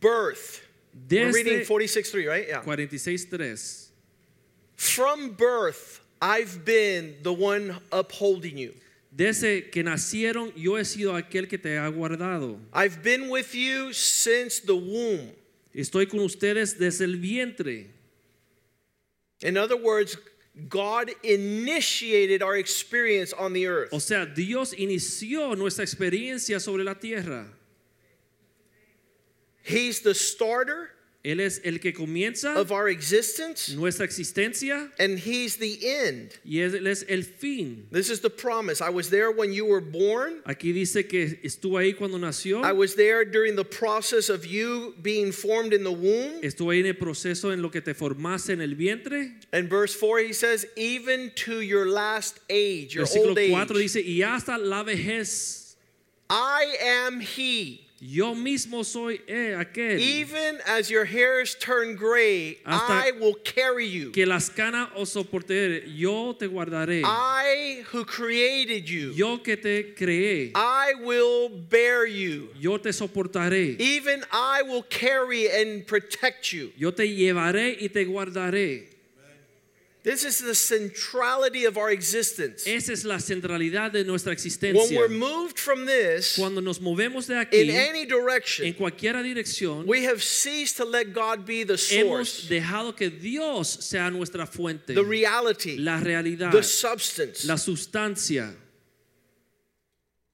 birth, 0.00 0.62
we're 1.10 1.32
reading 1.32 1.60
46:3, 1.60 2.26
right? 2.28 2.48
Yeah. 2.48 2.62
46, 2.62 3.24
3. 3.26 3.81
From 4.76 5.30
birth, 5.30 6.00
I've 6.20 6.64
been 6.64 7.16
the 7.22 7.32
one 7.32 7.78
upholding 7.90 8.58
you. 8.58 8.74
Desde 9.14 9.70
que 9.70 9.82
nacieron, 9.82 10.52
yo 10.56 10.76
he 10.76 10.84
sido 10.84 11.14
aquel 11.14 11.48
que 11.48 11.58
te 11.58 11.76
ha 11.76 11.90
guardado. 11.90 12.58
I've 12.72 13.02
been 13.02 13.28
with 13.28 13.54
you 13.54 13.92
since 13.92 14.60
the 14.60 14.74
womb. 14.74 15.32
Estoy 15.74 16.08
con 16.08 16.20
ustedes 16.20 16.78
desde 16.78 17.02
el 17.02 17.18
vientre. 17.18 17.88
In 19.42 19.56
other 19.56 19.76
words, 19.76 20.16
God 20.68 21.10
initiated 21.22 22.42
our 22.42 22.56
experience 22.56 23.32
on 23.32 23.52
the 23.52 23.66
earth. 23.66 23.92
O 23.92 23.98
sea, 23.98 24.26
Dios 24.26 24.74
inició 24.74 25.56
nuestra 25.56 25.84
experiencia 25.84 26.60
sobre 26.60 26.84
la 26.84 26.94
tierra. 26.94 27.46
He's 29.62 30.00
the 30.00 30.14
starter 30.14 30.90
Él 31.24 31.38
es 31.38 31.60
el 31.62 31.78
que 31.78 31.92
comienza 31.92 32.56
of 32.56 32.72
our 32.72 32.88
existence, 32.88 33.72
nuestra 33.76 34.04
existencia 34.04 34.90
and 34.98 35.20
He's 35.20 35.56
the 35.56 35.78
end. 35.86 36.32
y 36.44 36.58
Él 36.58 36.84
es 36.88 37.04
el 37.08 37.22
fin. 37.22 37.86
This 37.92 38.10
is 38.10 38.20
the 38.20 38.30
promise. 38.30 38.80
I 38.80 38.88
was 38.90 39.08
there 39.08 39.30
when 39.30 39.52
you 39.52 39.64
were 39.64 39.80
born. 39.80 40.42
Aquí 40.46 40.72
dice 40.72 41.06
que 41.08 41.38
estuvo 41.44 41.78
ahí 41.78 41.96
cuando 41.96 42.18
nació, 42.18 42.64
I 42.64 42.72
was 42.72 42.96
there 42.96 43.24
during 43.24 43.54
the 43.54 43.64
process 43.64 44.28
of 44.30 44.44
you 44.44 44.96
being 45.00 45.30
formed 45.30 45.72
in 45.72 45.84
the 45.84 45.92
womb. 45.92 46.40
estuvo 46.42 46.72
ahí 46.72 46.80
en 46.80 46.86
el 46.86 46.94
proceso 46.94 47.52
en 47.52 47.62
lo 47.62 47.70
que 47.70 47.80
te 47.80 47.94
formaste 47.94 48.54
en 48.54 48.60
el 48.60 48.74
vientre. 48.74 49.32
And 49.52 49.68
verse 49.70 49.94
4, 49.94 50.18
he 50.26 50.32
says, 50.32 50.66
even 50.76 51.30
to 51.36 51.60
your 51.60 51.86
last 51.86 52.40
age, 52.50 52.96
your 52.96 53.04
Versículo 53.04 53.28
old 53.28 53.68
4 53.68 53.76
age, 53.76 53.82
dice, 53.82 54.00
y 54.00 54.22
hasta 54.22 54.58
la 54.58 54.82
vejez, 54.82 55.76
I 56.28 56.76
am 57.06 57.20
He. 57.20 57.86
Yo 58.04 58.34
mismo 58.34 58.84
soy 58.84 59.20
eh, 59.28 59.54
aquel 59.56 60.00
Even 60.00 60.58
as 60.66 60.90
your 60.90 61.04
hairs 61.04 61.54
turn 61.54 61.94
gray, 61.94 62.58
I 62.66 63.12
will 63.20 63.34
carry 63.44 63.86
you. 63.86 64.10
que 64.10 64.26
las 64.26 64.50
canas 64.50 64.88
os 64.96 65.10
soportaré, 65.10 65.84
yo 65.86 66.32
te 66.32 66.48
guardaré, 66.48 67.02
I 67.04 67.84
who 67.92 68.04
created 68.04 68.88
you, 68.88 69.12
yo 69.12 69.38
que 69.38 69.56
te 69.56 69.94
creé, 69.94 70.50
I 70.56 70.94
will 71.00 71.48
bear 71.48 72.04
you. 72.04 72.48
yo 72.58 72.78
te 72.78 72.90
soportaré, 72.90 73.76
Even 73.78 74.24
I 74.32 74.62
will 74.62 74.82
carry 74.82 75.48
and 75.48 75.86
protect 75.86 76.52
you. 76.52 76.72
yo 76.76 76.90
te 76.90 77.04
llevaré 77.04 77.76
y 77.80 77.86
te 77.88 78.04
guardaré. 78.04 78.91
This 80.04 80.24
is 80.24 80.40
the 80.40 80.54
centrality 80.54 81.64
of 81.64 81.78
our 81.78 81.90
existence. 81.90 82.66
Esa 82.66 82.92
es 82.92 83.04
la 83.04 83.18
centralidad 83.18 83.92
de 83.92 84.02
nuestra 84.02 84.32
existencia. 84.32 84.74
When 84.74 84.96
we're 84.96 85.08
moved 85.08 85.60
from 85.60 85.86
this 85.86 86.36
Cuando 86.36 86.60
nos 86.60 86.80
movemos 86.80 87.28
de 87.28 87.34
aquí, 87.34 87.68
in 87.68 87.70
any 87.70 88.02
en 88.02 88.08
direction, 88.08 88.72
cualquiera 88.74 89.22
dirección, 89.22 89.86
we 89.86 90.02
have 90.04 90.20
ceased 90.20 90.76
to 90.78 90.84
let 90.84 91.12
God 91.12 91.46
be 91.46 91.62
the 91.62 91.78
source. 91.78 92.48
hemos 92.48 92.48
dejado 92.48 92.96
que 92.96 93.10
Dios 93.10 93.68
sea 93.84 94.10
nuestra 94.10 94.44
fuente, 94.44 94.92
the 94.92 95.04
reality, 95.04 95.76
la 95.78 96.00
realidad, 96.00 96.50
the 96.50 96.64
substance. 96.64 97.44
la 97.46 97.54
sustancia. 97.54 98.56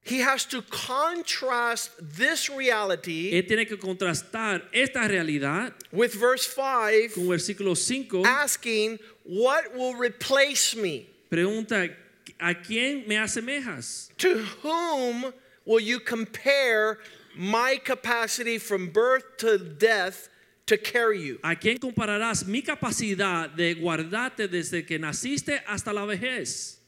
He 0.09 0.21
has 0.21 0.47
to 0.47 0.63
contrast 0.63 1.91
this 2.01 2.49
reality 2.49 3.31
Él 3.35 3.47
tiene 3.47 3.67
que 3.67 3.77
contrastar 3.77 4.63
esta 4.73 5.07
realidad 5.07 5.75
with 5.93 6.15
verse 6.15 6.47
5 6.47 7.15
con 7.15 7.29
versículo 7.29 7.77
5. 7.77 8.25
asking, 8.25 8.99
What 9.29 9.77
will 9.77 9.95
replace 9.95 10.75
me? 10.75 11.07
Pregunta, 11.31 11.95
¿a 12.41 12.55
quién 12.55 13.07
me 13.07 13.17
asemejas? 13.17 14.09
To 14.17 14.39
whom 14.63 15.35
will 15.67 15.81
you 15.81 16.01
compare 16.01 16.99
my 17.37 17.79
capacity 17.85 18.57
from 18.57 18.89
birth 18.89 19.25
to 19.39 19.59
death 19.59 20.31
to 20.65 20.79
carry 20.79 21.21
you? 21.21 21.39
¿A 21.45 21.55
quién 21.57 21.79
compararás 21.79 22.47
mi 22.47 22.63
capacidad 22.63 23.55
de 23.55 23.75
guardarte 23.75 24.49
desde 24.49 24.87
que 24.87 24.99
naciste 24.99 25.61
hasta 25.67 25.93
la 25.93 26.07
vejez? 26.07 26.79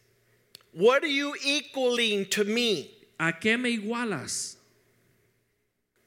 What 0.72 1.04
are 1.04 1.08
you 1.08 1.34
equaling 1.44 2.24
to 2.30 2.44
me? 2.44 2.90
¿A 3.18 3.34
qué 3.38 3.60
me 3.60 3.76
igualas? 3.76 4.56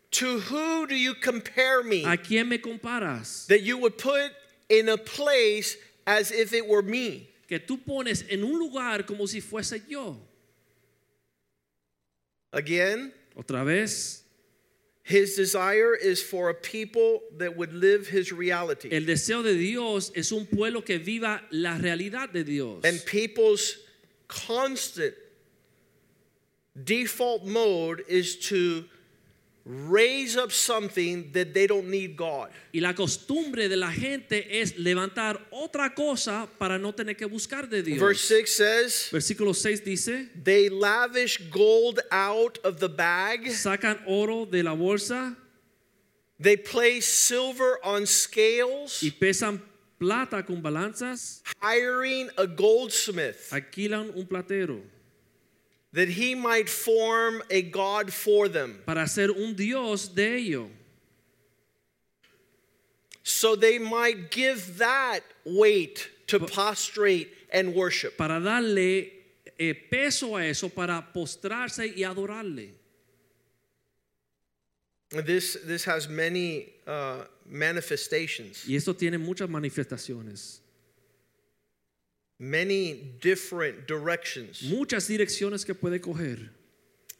To 0.09 0.39
who 0.39 0.87
do 0.87 0.95
you 0.95 1.13
compare 1.13 1.83
me? 1.83 2.03
¿A 2.05 2.17
quién 2.17 2.49
me 2.49 2.57
comparas? 2.57 3.45
That 3.47 3.61
you 3.61 3.77
would 3.77 3.99
put 3.99 4.31
in 4.69 4.89
a 4.89 4.97
place 4.97 5.77
as 6.05 6.31
if 6.31 6.53
it 6.53 6.67
were 6.67 6.81
me. 6.81 7.29
Que 7.47 7.59
tú 7.59 7.77
pones 7.85 8.23
en 8.29 8.43
un 8.43 8.57
lugar 8.59 9.03
como 9.05 9.25
si 9.25 9.41
fuese 9.41 9.81
yo. 9.87 10.17
Again, 12.51 13.11
Otra 13.37 13.65
vez, 13.65 14.23
his 15.03 15.35
desire 15.35 15.95
is 15.95 16.21
for 16.21 16.49
a 16.49 16.53
people 16.53 17.19
that 17.37 17.57
would 17.57 17.73
live 17.73 18.07
his 18.07 18.31
reality. 18.31 18.89
el 18.91 19.01
deseo 19.05 19.41
de 19.43 19.55
Dios 19.55 20.11
es 20.15 20.31
un 20.31 20.45
pueblo 20.45 20.81
que 20.81 20.99
viva 20.99 21.41
la 21.51 21.77
realidad 21.77 22.31
de 22.31 22.43
Dios. 22.43 22.83
And 22.85 23.03
people's 23.05 23.77
constant 24.27 25.15
default 26.83 27.45
mode 27.45 28.03
is 28.07 28.37
to 28.49 28.85
raise 29.65 30.35
up 30.35 30.51
something 30.51 31.31
that 31.31 31.53
they 31.53 31.67
don't 31.67 31.89
need 31.89 32.15
God. 32.15 32.49
Y 32.73 32.79
la 32.79 32.93
costumbre 32.93 33.69
de 33.69 33.77
la 33.77 33.91
gente 33.91 34.61
es 34.61 34.77
levantar 34.77 35.39
otra 35.51 35.93
cosa 35.95 36.47
para 36.57 36.77
no 36.77 36.93
tener 36.93 37.15
que 37.15 37.25
buscar 37.25 37.69
de 37.69 37.81
Dios. 37.81 37.99
Verse 37.99 38.21
6 38.21 38.55
says, 38.55 39.09
Versículo 39.11 39.55
6 39.55 39.83
dice, 39.83 40.29
They 40.43 40.69
lavish 40.69 41.49
gold 41.49 41.99
out 42.11 42.59
of 42.63 42.79
the 42.79 42.89
bag, 42.89 43.47
sacan 43.47 43.99
oro 44.05 44.45
de 44.45 44.63
la 44.63 44.75
bolsa 44.75 45.37
they 46.43 46.57
place 46.57 47.05
silver 47.05 47.79
on 47.83 48.05
scales, 48.05 49.01
y 49.01 49.11
pesan 49.11 49.61
plata 49.97 50.43
con 50.43 50.61
balanzas, 50.61 51.41
hiring 51.61 52.29
a 52.37 52.45
goldsmith 52.45 53.49
alquilan 53.51 54.11
un 54.15 54.25
platero 54.25 54.81
that 55.93 56.09
he 56.09 56.35
might 56.35 56.67
form 56.67 57.41
a 57.49 57.61
God 57.61 58.11
for 58.11 58.47
them. 58.49 58.81
para 58.85 59.03
hacer 59.03 59.29
un 59.29 59.53
Dios 59.55 60.07
de 60.09 60.35
ello, 60.37 60.69
So 63.25 63.55
they 63.55 63.79
might 63.79 64.31
give 64.31 64.77
that 64.79 65.21
weight 65.45 66.09
to 66.27 66.39
prostrate 66.39 67.29
and 67.53 67.73
worship. 67.73 68.17
para 68.17 68.39
darle 68.41 69.09
eh, 69.57 69.73
peso 69.89 70.35
a 70.35 70.43
eso, 70.49 70.67
para 70.69 71.05
postrarse 71.13 71.87
y 71.95 72.03
adorarle. 72.03 72.71
This, 75.11 75.57
this 75.63 75.85
has 75.85 76.09
many 76.09 76.69
uh, 76.87 77.23
manifestations, 77.45 78.65
Y 78.67 78.75
esto 78.75 78.93
tiene 78.93 79.19
muchas 79.19 79.47
manifestaciones, 79.47 80.59
many 82.43 82.93
different 83.21 83.87
directions. 83.87 84.61
muchas 84.63 85.07
direcciones 85.07 85.65
que 85.65 85.73
puede 85.73 85.99
coger. 86.01 86.49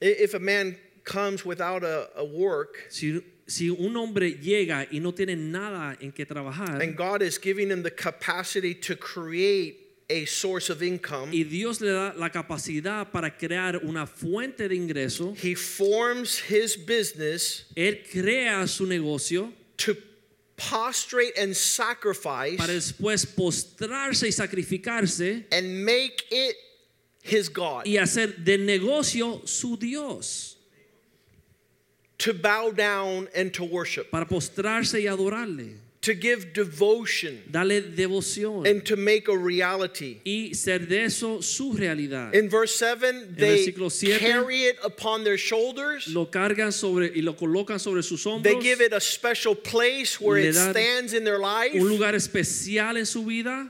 If 0.02 0.34
a 0.34 0.40
man 0.40 0.78
comes 1.06 1.46
without 1.46 1.84
a, 1.84 2.10
a 2.16 2.24
work 2.26 2.88
Si, 2.90 3.22
si 3.48 3.70
un 3.70 3.96
hombre 3.96 4.34
llega 4.34 4.88
y 4.92 5.00
no 5.00 5.12
tiene 5.12 5.36
nada 5.36 5.98
en 6.02 6.12
que 6.12 6.26
trabajar, 6.26 6.82
and 6.82 6.96
God 6.96 7.22
is 7.22 7.38
giving 7.38 7.70
him 7.70 7.84
the 7.84 7.92
capacity 7.92 8.74
to 8.74 8.96
create 8.96 9.80
a 10.10 10.26
source 10.26 10.70
of 10.70 10.84
income, 10.84 11.32
y 11.32 11.44
Dios 11.44 11.80
le 11.80 11.92
da 11.92 12.14
la 12.18 12.30
capacidad 12.30 13.10
para 13.12 13.32
crear 13.32 13.78
una 13.84 14.06
fuente 14.06 14.68
de 14.68 14.76
ingreso, 14.76 15.34
he 15.38 15.56
forms 15.56 16.40
his 16.40 16.76
business 16.76 17.66
Él 17.76 18.04
crea 18.12 18.68
su 18.68 18.86
negocio 18.86 19.52
to 19.78 19.96
prostrate 20.56 21.38
and 21.38 21.56
sacrifice 21.56 22.58
para 22.58 22.74
después 22.74 23.26
postrarse 23.26 24.28
y 24.28 24.32
sacrificarse 24.32 25.46
and 25.52 25.84
make 25.86 26.24
it 26.32 26.56
his 27.22 27.50
God, 27.50 27.86
y 27.86 27.98
hacer 27.98 28.44
del 28.44 28.66
negocio 28.66 29.42
su 29.48 29.78
Dios, 29.78 30.58
to 32.18 32.34
bow 32.34 32.72
down 32.72 33.28
and 33.36 33.54
to 33.54 33.64
worship, 33.64 34.12
para 34.12 34.26
postrarse 34.26 35.02
y 35.02 35.08
adorarle, 35.08 35.78
to 36.04 36.14
give 36.14 36.54
devotion 36.54 37.42
darle 37.50 37.82
devoción 37.96 38.70
and 38.70 38.86
to 38.86 38.96
make 38.98 39.28
a 39.30 39.38
reality. 39.38 40.20
y 40.26 40.52
ser 40.54 40.80
de 40.80 41.06
eso 41.06 41.40
su 41.42 41.74
realidad. 41.74 42.36
In 42.36 42.50
verse 42.50 42.76
7, 42.76 43.36
they 43.38 43.72
siete, 43.90 44.20
carry 44.20 44.64
it 44.64 44.78
upon 44.84 45.24
their 45.24 45.38
shoulders. 45.38 46.08
Lo 46.14 46.26
cargan 46.26 46.72
sobre 46.74 47.12
y 47.16 47.22
lo 47.22 47.34
colocan 47.34 47.80
sobre 47.80 48.04
sus 48.04 48.24
They 48.44 48.60
give 48.62 48.82
it 48.82 48.92
a 48.94 49.00
special 49.00 49.56
place 49.56 50.20
where 50.20 50.38
it 50.38 50.54
stands 50.54 51.14
in 51.14 51.24
their 51.24 51.40
life. 51.40 51.74
un 51.74 51.88
lugar 51.88 52.14
especial 52.14 52.98
en 52.98 53.06
su 53.06 53.24
vida 53.24 53.70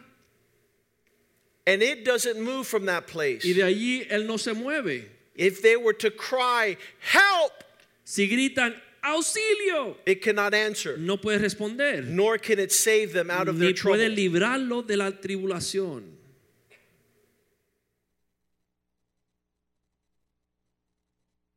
And 1.66 1.82
it 1.82 2.04
doesn't 2.04 2.42
move 2.42 2.68
from 2.68 2.88
that 2.88 3.08
place. 3.08 3.46
y 3.46 3.54
de 3.54 3.62
allí 3.62 4.08
él 4.10 4.26
no 4.26 4.38
se 4.38 4.54
mueve. 4.54 5.06
If 5.36 5.62
they 5.62 5.78
were 5.78 5.94
to 5.94 6.12
cry, 6.12 6.78
help, 7.00 7.64
Si 8.06 8.28
gritan 8.28 8.74
auxilio, 9.04 9.96
it 10.06 10.22
cannot 10.22 10.54
answer, 10.54 10.98
no 10.98 11.18
puede 11.18 11.42
responder, 11.42 12.04
nor 12.06 12.38
can 12.38 12.60
it 12.60 12.72
save 12.72 13.14
them 13.14 13.30
out 13.30 13.48
of 13.48 13.58
their 13.60 13.70
ni 13.70 13.74
puede 13.74 14.08
trouble. 14.08 14.16
librarlo 14.16 14.88
de 14.88 14.96
la 14.98 15.12
tribulación. 15.12 16.04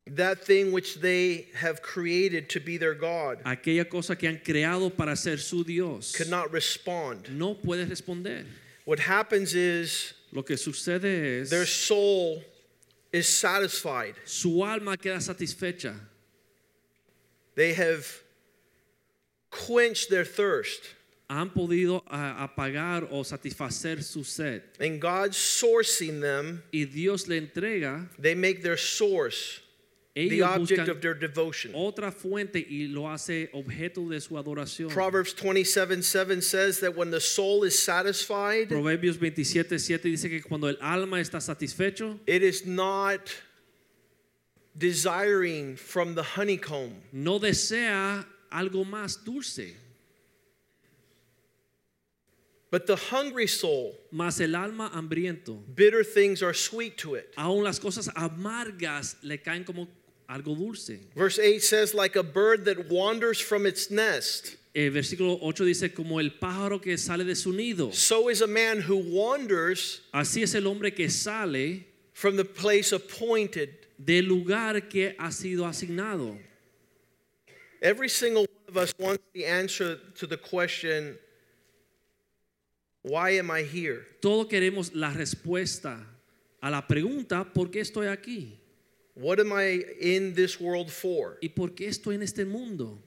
That 0.08 0.44
thing 0.44 0.70
which 0.70 1.00
they 1.00 1.48
have 1.56 1.82
created 1.82 2.48
to 2.50 2.60
be 2.60 2.76
their 2.76 2.94
God 2.94 3.38
Aquella 3.44 3.88
cosa 3.90 4.14
que 4.14 4.28
han 4.28 4.38
creado 4.38 4.96
para 4.96 5.16
ser 5.16 5.36
su 5.38 5.64
Dios 5.64 6.12
Cannot 6.12 6.52
respond. 6.52 7.28
no 7.30 7.54
puede 7.54 7.88
responder. 7.88 8.44
What 8.84 9.00
happens 9.00 9.54
is 9.54 10.14
Lo 10.32 10.42
que 10.42 10.56
sucede 10.56 11.40
es 11.42 11.50
their 11.50 11.66
soul 11.66 12.40
is 13.12 13.28
satisfied. 13.28 14.14
su 14.24 14.62
alma 14.62 14.96
queda 14.96 15.20
satisfecha. 15.20 15.98
They 17.56 17.74
have 17.74 18.06
quenched 19.50 20.08
their 20.10 20.24
thirst. 20.24 20.82
han 21.28 21.50
podido 21.50 22.04
apagar 22.08 23.08
o 23.10 23.24
satisfacer 23.24 24.02
su 24.02 24.22
sed. 24.22 24.62
And 24.78 25.00
God 25.00 25.30
sourcing 25.32 26.20
them, 26.20 26.62
Y 26.72 26.84
Dios 26.84 27.26
le 27.26 27.40
entrega, 27.40 28.08
they 28.18 28.34
make 28.34 28.62
their 28.62 28.76
source 28.76 29.60
the 30.14 30.42
object 30.42 30.88
of 30.88 31.02
their 31.02 31.14
devotion. 31.14 31.72
otra 31.74 32.10
fuente 32.10 32.64
y 32.70 32.86
lo 32.88 33.06
hace 33.08 33.50
objeto 33.52 34.08
de 34.08 34.20
su 34.20 34.34
adoración. 34.34 34.88
Proverbs 34.88 35.34
27 35.34 36.02
7 36.02 36.40
says 36.40 36.80
that 36.80 36.96
when 36.96 37.10
the 37.10 37.20
soul 37.20 37.64
is 37.64 37.80
satisfied, 37.80 38.68
Proverbios 38.68 39.18
27, 39.18 39.78
7 39.78 40.08
dice 40.08 40.28
que 40.28 40.40
cuando 40.42 40.68
el 40.68 40.76
alma 40.80 41.18
está 41.18 41.40
satisfecho, 41.40 42.18
it 42.26 42.42
is 42.42 42.64
not 42.64 43.34
desiring 44.76 45.76
from 45.76 46.14
the 46.14 46.22
honeycomb. 46.22 46.92
no 47.12 47.38
desea 47.38 48.24
algo 48.52 48.84
más 48.84 49.22
dulce, 49.24 49.74
But 52.70 52.86
the 52.86 52.96
hungry 52.96 53.46
soul, 53.46 53.94
mas 54.10 54.40
el 54.40 54.54
alma 54.56 54.90
hambriento. 54.92 55.56
bitter 55.74 56.02
things 56.02 56.42
are 56.42 56.52
sweet 56.52 56.98
to 56.98 57.14
it. 57.14 57.32
Aún 57.38 57.62
las 57.62 57.78
cosas 57.78 58.08
amargas 58.08 59.14
le 59.22 59.38
caen 59.38 59.64
como 59.64 59.86
algo 60.28 60.56
dulce. 60.56 60.98
Verse 61.14 61.38
8 61.38 61.62
says, 61.62 61.94
like 61.94 62.16
a 62.16 62.22
bird 62.24 62.64
that 62.64 62.90
wanders 62.90 63.40
from 63.40 63.66
its 63.66 63.90
nest, 63.90 64.56
El 64.74 64.90
versículo 64.90 65.38
8 65.40 65.64
dice, 65.64 65.94
como 65.94 66.18
el 66.18 66.30
pájaro 66.30 66.82
que 66.82 66.98
sale 66.98 67.24
de 67.24 67.34
su 67.36 67.52
nido. 67.52 67.94
so 67.94 68.28
is 68.28 68.42
a 68.42 68.46
man 68.46 68.80
who 68.80 68.96
wanders 68.96 70.00
Así 70.12 70.42
es 70.42 70.54
el 70.54 70.66
hombre 70.66 70.90
que 70.90 71.08
sale 71.08 71.86
from 72.12 72.36
the 72.36 72.44
place 72.44 72.92
appointed. 72.92 73.85
Del 73.98 74.26
lugar 74.26 74.88
que 74.88 75.14
ha 75.18 75.30
sido 75.30 75.66
asignado. 75.66 76.38
Every 77.80 78.08
single 78.08 78.42
one 78.42 78.68
of 78.68 78.76
us 78.76 78.94
wants 78.98 79.22
the 79.32 79.44
answer 79.44 79.96
to 80.16 80.26
the 80.26 80.36
question, 80.36 81.18
why 83.02 83.30
am 83.38 83.50
I 83.50 83.62
here? 83.62 84.06
Todos 84.20 84.46
queremos 84.46 84.94
la 84.94 85.12
respuesta 85.12 86.04
a 86.62 86.70
la 86.70 86.82
pregunta, 86.82 87.44
¿por 87.52 87.70
qué 87.70 87.80
estoy 87.80 88.06
aquí? 88.06 88.58
What 89.14 89.40
am 89.40 89.52
I 89.52 89.82
in 90.00 90.34
this 90.34 90.60
world 90.60 90.90
for? 90.90 91.38
¿Y 91.42 91.48
por 91.48 91.70
qué 91.70 91.88
estoy 91.88 92.16
en 92.16 92.22
este 92.22 92.44
mundo? 92.44 92.98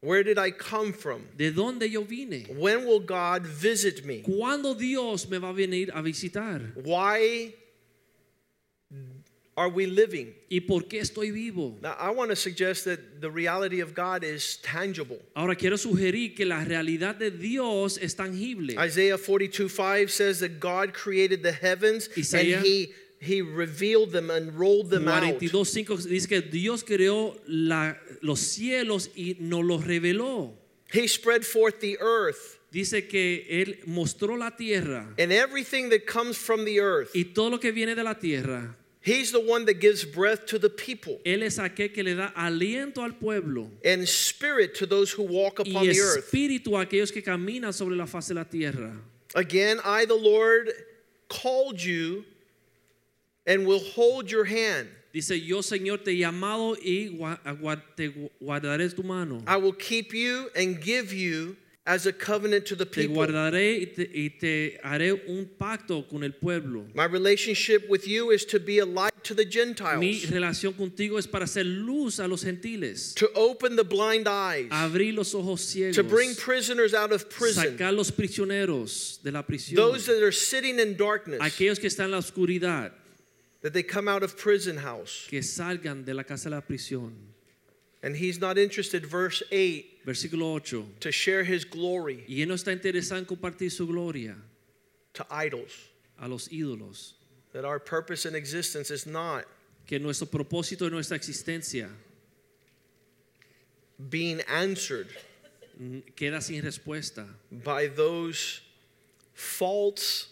Where 0.00 0.24
did 0.24 0.38
I 0.38 0.50
come 0.50 0.92
from? 0.92 1.22
¿De 1.36 1.52
dónde 1.52 1.88
yo 1.90 2.02
vine? 2.02 2.46
When 2.56 2.86
will 2.86 3.00
God 3.00 3.46
visit 3.46 4.04
me? 4.04 4.22
¿Cuándo 4.22 4.76
Dios 4.76 5.28
me 5.28 5.38
va 5.38 5.50
a 5.50 5.52
venir 5.52 5.90
a 5.94 6.02
visitar? 6.02 6.72
Why 6.82 7.54
are 9.56 9.68
we 9.68 9.86
living? 9.86 10.34
¿Y 10.50 10.60
por 10.60 10.82
qué 10.88 11.00
estoy 11.00 11.30
vivo? 11.30 11.76
Now, 11.82 11.94
I 11.98 12.10
want 12.10 12.30
to 12.30 12.36
suggest 12.36 12.84
that 12.86 13.20
the 13.20 13.30
reality 13.30 13.80
of 13.80 13.94
God 13.94 14.24
is 14.24 14.56
tangible. 14.62 15.18
Ahora 15.36 15.54
quiero 15.54 15.76
sugerir 15.76 16.34
que 16.34 16.46
la 16.46 16.64
realidad 16.64 17.18
de 17.18 17.30
Dios 17.30 17.98
es 17.98 18.14
tangible. 18.14 18.74
Isaiah 18.78 19.18
42:5 19.18 20.08
says 20.10 20.40
that 20.40 20.58
God 20.60 20.92
created 20.94 21.42
the 21.42 21.52
heavens 21.52 22.08
Isaías- 22.16 22.58
and 22.58 22.66
he, 22.66 22.92
he 23.20 23.42
revealed 23.42 24.10
them 24.12 24.30
and 24.30 24.58
rolled 24.58 24.88
them 24.90 25.06
out. 25.06 25.22
42.5 25.22 26.06
dice 26.08 26.26
que 26.26 26.40
Dios 26.40 26.82
creó 26.82 27.38
la- 27.46 27.96
los 28.22 28.40
cielos 28.40 29.10
y 29.14 29.36
nos 29.38 29.64
los 29.64 29.84
reveló. 29.84 30.52
He 30.92 31.06
spread 31.08 31.44
forth 31.44 31.80
the 31.80 31.98
earth 32.00 32.58
Dice 32.70 33.06
que 33.06 33.44
Él 33.50 33.80
mostró 33.86 34.34
la 34.38 34.56
tierra 34.56 35.14
and 35.18 35.30
everything 35.30 35.90
that 35.90 36.06
comes 36.06 36.38
from 36.38 36.64
the 36.64 36.80
earth. 36.80 37.10
y 37.14 37.24
todo 37.34 37.50
lo 37.50 37.58
que 37.60 37.70
viene 37.70 37.94
de 37.94 38.02
la 38.02 38.14
tierra. 38.18 38.74
He's 39.04 39.32
the 39.32 39.40
one 39.40 39.64
that 39.64 39.80
gives 39.80 40.04
breath 40.04 40.46
to 40.46 40.58
the 40.58 40.70
people 40.70 41.18
Él 41.24 41.42
es 41.42 41.58
aquel 41.58 41.92
que 41.92 42.04
le 42.04 42.14
da 42.14 42.30
aliento 42.36 42.98
al 42.98 43.10
pueblo 43.10 43.68
and 43.84 44.08
spirit 44.08 44.76
to 44.76 44.86
those 44.86 45.10
who 45.10 45.24
walk 45.24 45.58
y 45.58 45.70
upon 45.70 45.88
the 45.88 45.98
earth. 45.98 46.30
espíritu 46.30 46.78
a 46.78 46.86
aquellos 46.86 47.12
que 47.12 47.20
caminan 47.20 47.72
sobre 47.74 47.96
la 47.96 48.06
faz 48.06 48.28
de 48.28 48.34
la 48.34 48.44
tierra. 48.44 48.96
Again, 49.34 49.80
I, 49.84 50.04
the 50.04 50.14
Lord, 50.14 50.70
called 51.28 51.82
you 51.82 52.24
and 53.46 53.66
will 53.66 53.80
hold 53.80 54.30
your 54.30 54.44
hand. 54.44 54.88
Dice, 55.12 55.30
yo 55.30 55.58
Señor 55.58 56.04
te 56.04 56.12
he 56.12 56.20
llamado 56.22 56.76
y 56.82 57.08
te 57.96 58.30
guardaré 58.42 58.94
tu 58.94 59.02
mano. 59.02 59.42
I 59.46 59.56
will 59.56 59.72
keep 59.72 60.14
you 60.14 60.48
and 60.54 60.80
give 60.80 61.12
you 61.12 61.56
as 61.84 62.06
a 62.06 62.12
covenant 62.12 62.64
to 62.66 62.76
the 62.76 62.84
Te 62.84 63.02
people. 63.02 63.16
guardaré 63.16 63.80
y 63.80 63.86
te, 63.86 64.02
y 64.14 64.28
te 64.38 64.78
haré 64.84 65.12
un 65.28 65.46
pacto 65.58 66.08
con 66.08 66.22
el 66.22 66.30
pueblo. 66.32 66.86
My 66.94 67.04
relationship 67.06 67.88
with 67.88 68.06
you 68.06 68.30
is 68.30 68.44
to 68.46 68.60
be 68.60 68.78
a 68.78 68.86
light 68.86 69.12
to 69.24 69.34
the 69.34 69.44
Mi 69.44 69.50
Gentiles, 69.50 70.30
relación 70.30 70.74
contigo 70.74 71.18
es 71.18 71.26
para 71.26 71.44
hacer 71.44 71.64
luz 71.64 72.20
a 72.20 72.28
los 72.28 72.44
gentiles, 72.44 73.14
to 73.14 73.28
open 73.34 73.74
the 73.74 73.82
blind 73.84 74.28
eyes, 74.28 74.68
abrir 74.70 75.14
los 75.14 75.34
ojos 75.34 75.60
ciegos, 75.60 75.96
to 75.96 76.04
bring 76.04 76.34
prisoners 76.36 76.94
out 76.94 77.10
of 77.10 77.28
prison, 77.28 77.76
sacar 77.76 77.92
los 77.94 78.12
prisioneros 78.12 79.20
de 79.24 79.32
la 79.32 79.42
prisión, 79.42 79.74
those 79.74 80.06
that 80.06 80.22
are 80.22 80.32
sitting 80.32 80.78
in 80.78 80.96
darkness, 80.96 81.40
aquellos 81.40 81.80
que 81.80 81.88
están 81.88 82.06
en 82.06 82.10
la 82.12 82.18
oscuridad, 82.18 82.92
that 83.62 83.72
they 83.72 83.82
come 83.82 84.06
out 84.08 84.22
of 84.22 84.36
prison 84.36 84.76
house. 84.76 85.26
que 85.28 85.40
salgan 85.42 86.04
de 86.04 86.14
la 86.14 86.22
casa 86.22 86.48
de 86.48 86.54
la 86.54 86.60
prisión. 86.62 87.12
And 88.04 88.16
he's 88.16 88.40
not 88.40 88.58
interested, 88.58 89.06
verse 89.06 89.44
8, 89.52 89.86
Versículo 90.04 90.54
8. 90.54 91.00
to 91.00 91.12
share 91.12 91.44
his 91.44 91.64
glory 91.64 92.24
Y 92.28 92.42
él 92.42 92.48
no 92.48 92.54
está 92.54 92.72
interesado 92.72 93.18
en 93.18 93.24
compartir 93.24 93.70
su 93.70 93.86
gloria 93.86 94.36
to 95.14 95.24
idols. 95.30 95.72
a 96.18 96.28
los 96.28 96.48
ídolos, 96.48 97.14
That 97.52 97.64
our 97.64 97.78
purpose 97.78 98.24
in 98.26 98.34
existence 98.34 98.90
is 98.90 99.06
not 99.06 99.44
que 99.86 99.98
nuestro 99.98 100.26
propósito 100.26 100.80
de 100.86 100.90
nuestra 100.90 101.16
existencia 101.16 101.88
being 104.10 104.40
answered 104.48 105.08
mm, 105.80 106.00
queda 106.16 106.40
sin 106.42 106.62
respuesta 106.62 107.26
by 107.50 107.86
those 107.88 108.60
false 109.34 110.28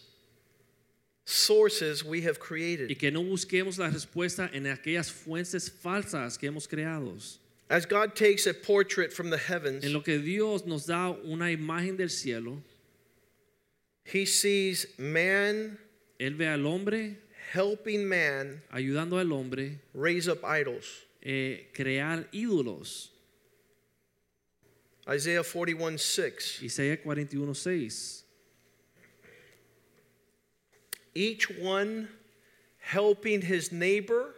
sources 1.25 2.03
we 2.03 2.21
have 2.21 2.39
created. 2.39 2.89
y 2.89 2.95
que 2.95 3.11
no 3.11 3.23
busquemos 3.23 3.77
la 3.77 3.89
respuesta 3.89 4.49
en 4.53 4.63
aquellas 4.67 5.09
fuentes 5.11 5.69
falsas 5.69 6.37
que 6.37 6.47
hemos 6.47 6.67
creado. 6.67 7.13
As 7.71 7.85
God 7.85 8.15
takes 8.15 8.47
a 8.47 8.53
portrait 8.53 9.13
from 9.13 9.29
the 9.29 9.37
heavens, 9.37 9.85
En 9.85 9.93
lo 9.93 10.01
que 10.01 10.19
Dios 10.19 10.65
nos 10.65 10.85
da 10.87 11.15
una 11.25 11.45
imagen 11.45 11.95
del 11.95 12.09
cielo, 12.09 12.61
he 14.03 14.25
sees 14.25 14.85
man 14.97 15.77
Él 16.19 16.35
ve 16.35 16.47
al 16.47 16.67
hombre 16.67 17.15
helping 17.53 18.07
man 18.07 18.61
ayudando 18.73 19.19
al 19.19 19.31
hombre 19.31 19.79
raise 19.93 20.27
up 20.27 20.43
idols. 20.43 20.85
eh, 21.23 21.67
crear 21.73 22.25
ídolos. 22.33 23.07
Isaiah 25.07 25.43
41 25.43 25.97
6. 25.97 26.63
Isaías 26.63 26.99
41, 27.03 27.53
6. 27.55 28.23
Each 31.15 31.49
one 31.49 32.09
helping 32.79 33.41
his 33.41 33.71
neighbor, 33.71 34.35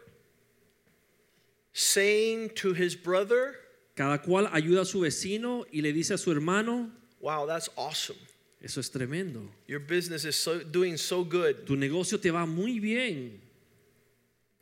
saying 1.74 2.50
to 2.56 2.74
his 2.74 2.96
brother, 2.96 3.56
Cada 3.96 4.20
cual 4.20 4.48
ayuda 4.52 4.82
a 4.82 4.86
su 4.86 5.02
vecino 5.02 5.66
y 5.72 5.82
le 5.82 5.92
dice 5.94 6.14
a 6.14 6.18
su 6.18 6.32
hermano, 6.32 6.90
Wow, 7.20 7.46
that's 7.48 7.70
awesome. 7.76 8.18
eso 8.62 8.80
es 8.80 8.90
tremendo. 8.90 9.42
Your 9.68 9.80
business 9.80 10.26
is 10.26 10.36
so, 10.36 10.60
doing 10.60 10.98
so 10.98 11.24
good. 11.24 11.66
Tu 11.66 11.76
negocio 11.76 12.20
te 12.20 12.30
va 12.32 12.46
muy 12.46 12.80
bien. 12.80 13.40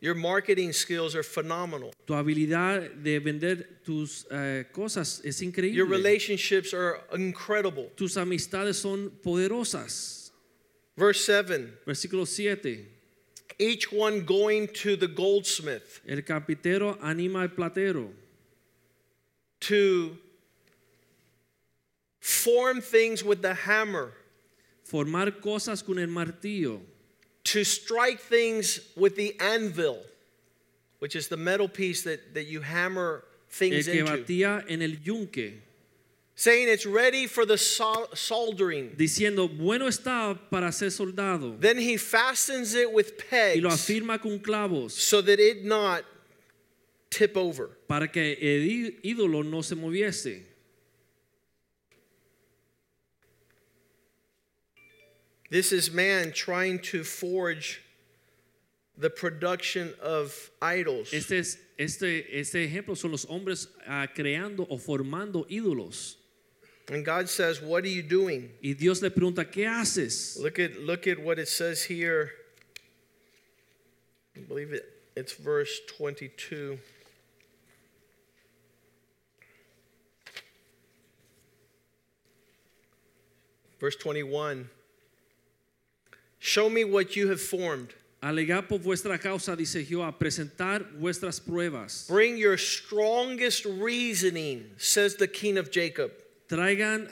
Your 0.02 0.16
marketing 0.16 0.74
skills 0.74 1.16
are 1.16 1.22
phenomenal. 1.24 1.92
Tu 2.08 2.14
habilidad 2.14 2.90
de 3.04 3.20
vender 3.20 3.68
tus 3.86 4.26
eh, 4.32 4.66
cosas 4.74 5.22
es 5.24 5.42
increíble. 5.42 5.76
Your 5.76 5.86
relationships 5.86 6.74
are 6.74 7.02
incredible. 7.14 7.92
Tus 7.96 8.18
amistades 8.18 8.78
son 8.78 9.12
poderosas. 9.24 10.32
Verse 10.98 11.24
7 11.24 11.80
Versículo 11.86 12.26
7. 12.28 13.01
Each 13.62 13.92
one 13.92 14.26
going 14.26 14.70
to 14.70 14.96
the 14.96 15.08
goldsmith 15.08 16.02
El 16.10 16.24
carpintero 16.24 16.98
anima 17.00 17.42
al 17.44 17.50
platero 17.50 18.10
to 19.60 20.18
form 22.20 22.82
things 22.82 23.24
with 23.24 23.44
the 23.44 23.54
hammer, 23.54 24.14
formar 24.84 25.30
cosas 25.40 25.86
con 25.86 26.00
el 26.00 26.08
martillo, 26.08 26.80
to 27.44 27.64
strike 27.64 28.20
things 28.20 28.80
with 28.98 29.16
the 29.16 29.36
anvil, 29.40 30.00
which 30.98 31.16
is 31.16 31.28
the 31.28 31.38
metal 31.38 31.68
piece 31.68 32.02
that, 32.02 32.34
that 32.34 32.46
you 32.46 32.62
hammer 32.62 33.24
things 33.52 33.88
el 33.88 33.94
que 33.94 34.02
into. 34.02 34.18
batía 34.18 34.66
en 34.68 34.82
el 34.82 34.98
yunque, 35.04 35.62
Saying 36.42 36.70
it's 36.70 36.88
ready 36.88 37.28
for 37.28 37.46
the 37.46 37.56
soldering. 37.56 38.96
diciendo, 38.98 39.48
bueno 39.48 39.86
está 39.86 40.36
para 40.50 40.72
ser 40.72 40.90
soldado, 40.90 41.56
Then 41.60 41.78
he 41.78 41.98
fastens 41.98 42.74
it 42.74 42.92
with 42.92 43.16
pegs. 43.30 43.58
y 43.58 43.62
lo 43.62 43.70
afirma 43.70 44.20
con 44.20 44.40
clavos, 44.40 44.90
so 44.90 45.22
that 45.22 45.40
it 45.40 45.64
not 45.64 46.04
tip 47.12 47.38
over. 47.38 47.78
para 47.88 48.08
que 48.08 48.36
el 48.42 48.92
ídolo 49.04 49.46
no 49.46 49.62
se 49.62 49.76
moviese. 49.76 50.42
This 55.52 55.72
is 55.72 55.92
man 55.92 56.32
trying 56.34 56.80
to 56.80 57.04
forge 57.04 57.84
the 58.98 59.12
production 59.12 59.94
of 60.02 60.50
idols. 60.60 61.14
Este 61.14 61.34
es 61.34 61.58
Este, 61.78 62.26
este 62.40 62.66
ejemplo 62.68 62.98
son 62.98 63.12
los 63.12 63.26
hombres 63.26 63.68
ah, 63.88 64.08
creando 64.12 64.66
o 64.68 64.80
formando 64.80 65.46
ídolos. 65.48 66.16
And 66.90 67.06
God 67.06 67.30
says, 67.30 67.62
What 67.62 67.84
are 67.84 67.90
you 67.90 68.04
doing? 68.04 68.50
Y 68.64 68.74
Dios 68.74 69.02
le 69.02 69.10
pregunta, 69.10 69.46
¿qué 69.46 69.66
haces? 69.66 70.38
Look 70.42 70.60
at 70.60 70.80
look 70.80 71.08
at 71.08 71.20
what 71.20 71.40
it 71.40 71.48
says 71.48 71.84
here. 71.84 72.32
I 74.36 74.40
believe 74.40 74.74
it, 74.74 74.84
it's 75.16 75.34
verse 75.34 75.80
22. 75.98 76.80
Verse 83.80 83.96
21. 83.96 84.70
Show 86.40 86.70
me 86.70 86.84
what 86.84 87.16
you 87.16 87.30
have 87.30 87.42
formed. 87.42 87.94
Alegar 88.22 88.68
por 88.68 88.78
vuestra 88.78 89.18
causa, 89.18 89.56
dice 89.56 89.84
Jehová, 89.84 90.14
presentar 90.14 90.86
vuestras 91.00 91.40
pruebas. 91.40 92.08
Bring 92.08 92.38
your 92.38 92.58
strongest 92.58 93.66
reasoning, 93.66 94.70
says 94.78 95.16
the 95.16 95.28
king 95.28 95.58
of 95.58 95.72
Jacob. 95.72 96.12
Traigan 96.52 97.08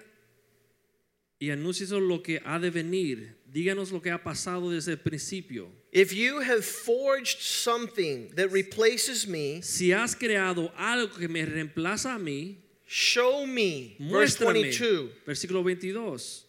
y 1.39 1.49
anúncienos 1.49 2.01
lo 2.01 2.21
que 2.21 2.41
ha 2.43 2.59
de 2.59 2.69
venir. 2.69 3.37
Díganos 3.45 3.89
lo 3.89 4.01
que 4.01 4.11
ha 4.11 4.21
pasado 4.21 4.69
desde 4.69 4.91
el 4.91 4.97
principio. 4.97 5.71
If 5.93 6.11
you 6.11 6.41
have 6.41 6.65
forged 6.65 7.39
something 7.39 8.35
that 8.35 8.51
replaces 8.51 9.25
me, 9.25 9.61
Si 9.61 9.93
has 9.93 10.13
creado 10.13 10.73
algo 10.75 11.17
que 11.17 11.29
me 11.29 11.45
reemplaza 11.45 12.15
a 12.15 12.19
mí, 12.19 12.57
show 12.85 13.45
me. 13.47 13.95
Verse 13.97 14.35
22. 14.35 15.09
Versículo 15.25 15.63
22. 15.63 16.43